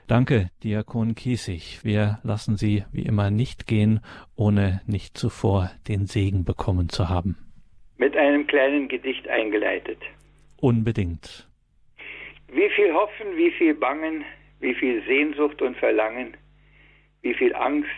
Danke, 0.08 0.50
Diakon 0.64 1.14
Kiesig. 1.14 1.84
Wir 1.84 2.20
lassen 2.24 2.56
Sie 2.56 2.86
wie 2.94 3.04
immer 3.04 3.32
nicht 3.32 3.68
gehen, 3.68 4.00
ohne 4.38 4.80
nicht 4.86 5.18
zuvor 5.18 5.72
den 5.90 6.06
Segen 6.06 6.46
bekommen 6.46 6.88
zu 6.88 7.10
haben. 7.10 7.36
Mit 7.98 8.16
einem 8.16 8.48
kleinen 8.48 8.88
Gedicht 8.88 9.28
eingeleitet. 9.28 10.00
Unbedingt. 10.56 11.51
Wie 12.54 12.70
viel 12.70 12.94
Hoffen, 12.94 13.38
wie 13.38 13.52
viel 13.52 13.74
Bangen, 13.74 14.26
wie 14.60 14.74
viel 14.74 15.02
Sehnsucht 15.04 15.62
und 15.62 15.78
Verlangen, 15.78 16.36
wie 17.22 17.34
viel 17.34 17.56
Angst, 17.56 17.90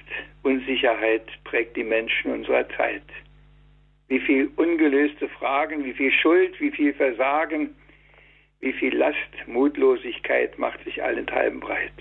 Unsicherheit 0.43 1.25
prägt 1.43 1.75
die 1.75 1.83
Menschen 1.83 2.31
unserer 2.31 2.69
Zeit. 2.77 3.01
Wie 4.09 4.19
viel 4.19 4.51
ungelöste 4.55 5.27
Fragen, 5.27 5.83
wie 5.83 5.93
viel 5.93 6.11
Schuld, 6.11 6.61
wie 6.61 6.69
viel 6.69 6.93
Versagen, 6.93 7.73
wie 8.59 8.73
viel 8.73 8.95
Last, 8.95 9.17
Mutlosigkeit 9.47 10.59
macht 10.59 10.83
sich 10.83 11.01
allenthalben 11.01 11.59
breit. 11.59 11.91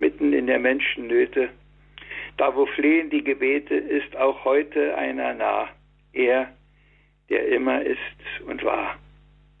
Mitten 0.00 0.32
in 0.32 0.48
der 0.48 0.58
Menschennöte, 0.58 1.50
da 2.38 2.56
wo 2.56 2.66
flehen 2.66 3.08
die 3.08 3.22
Gebete, 3.22 3.76
ist 3.76 4.16
auch 4.16 4.44
heute 4.44 4.96
einer 4.96 5.32
nah, 5.32 5.68
er, 6.12 6.52
der 7.28 7.46
immer 7.46 7.82
ist 7.82 8.00
und 8.46 8.64
war 8.64 8.98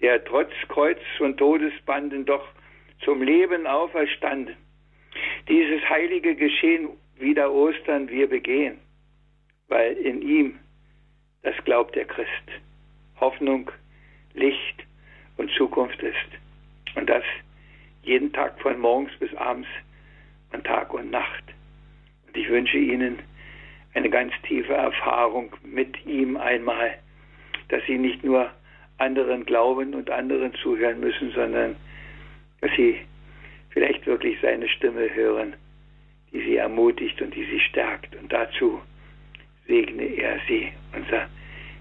der 0.00 0.24
trotz 0.24 0.50
Kreuz 0.68 1.00
und 1.20 1.38
Todesbanden 1.38 2.24
doch 2.24 2.46
zum 3.04 3.22
Leben 3.22 3.66
auferstanden. 3.66 4.56
Dieses 5.48 5.88
heilige 5.88 6.34
Geschehen 6.34 6.88
wieder 7.16 7.52
Ostern 7.52 8.08
wir 8.08 8.28
begehen, 8.28 8.78
weil 9.68 9.94
in 9.94 10.22
ihm, 10.22 10.58
das 11.42 11.54
glaubt 11.64 11.94
der 11.94 12.04
Christ, 12.04 12.30
Hoffnung, 13.20 13.70
Licht 14.34 14.84
und 15.36 15.50
Zukunft 15.52 16.02
ist. 16.02 16.96
Und 16.96 17.08
das 17.08 17.24
jeden 18.02 18.32
Tag 18.32 18.60
von 18.60 18.78
morgens 18.78 19.16
bis 19.18 19.34
abends 19.34 19.68
und 20.52 20.64
Tag 20.64 20.92
und 20.92 21.10
Nacht. 21.10 21.44
Und 22.26 22.36
ich 22.36 22.48
wünsche 22.48 22.78
Ihnen 22.78 23.18
eine 23.94 24.10
ganz 24.10 24.32
tiefe 24.46 24.74
Erfahrung 24.74 25.54
mit 25.64 26.04
ihm 26.06 26.36
einmal, 26.36 26.98
dass 27.68 27.82
Sie 27.86 27.98
nicht 27.98 28.22
nur 28.22 28.50
anderen 28.98 29.44
glauben 29.44 29.94
und 29.94 30.10
anderen 30.10 30.54
zuhören 30.54 31.00
müssen, 31.00 31.30
sondern 31.32 31.76
dass 32.60 32.70
sie 32.76 32.98
vielleicht 33.70 34.06
wirklich 34.06 34.38
seine 34.40 34.68
Stimme 34.68 35.14
hören, 35.14 35.54
die 36.32 36.40
sie 36.40 36.56
ermutigt 36.56 37.20
und 37.20 37.34
die 37.34 37.44
sie 37.44 37.60
stärkt. 37.60 38.16
Und 38.16 38.32
dazu 38.32 38.80
segne 39.66 40.04
er 40.04 40.38
sie, 40.48 40.72
unser 40.94 41.28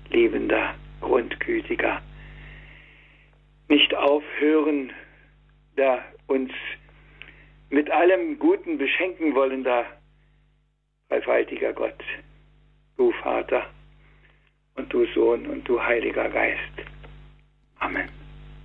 liebender, 0.09 0.75
grundgütiger, 1.01 2.01
nicht 3.67 3.95
aufhören, 3.95 4.91
da 5.75 6.03
uns 6.27 6.51
mit 7.69 7.89
allem 7.89 8.39
Guten 8.39 8.77
beschenken 8.77 9.35
wollender, 9.35 9.85
dreifaltiger 11.09 11.73
Gott, 11.73 12.03
du 12.97 13.11
Vater 13.23 13.65
und 14.75 14.91
du 14.93 15.05
Sohn 15.07 15.45
und 15.47 15.67
du 15.67 15.81
Heiliger 15.81 16.29
Geist. 16.29 16.94
Amen. 17.85 18.09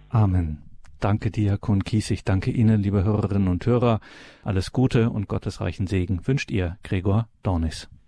Amen. 0.08 0.62
Danke 0.98 1.30
dir, 1.30 1.58
Kun 1.58 1.84
Kies. 1.84 2.10
Ich 2.10 2.24
danke 2.24 2.50
Ihnen, 2.50 2.80
liebe 2.80 3.04
Hörerinnen 3.04 3.48
und 3.48 3.66
Hörer. 3.66 4.00
Alles 4.44 4.72
Gute 4.72 5.10
und 5.10 5.28
gottesreichen 5.28 5.86
Segen 5.86 6.26
wünscht 6.26 6.50
ihr, 6.50 6.78
Gregor 6.82 7.28
Dornis. 7.42 7.90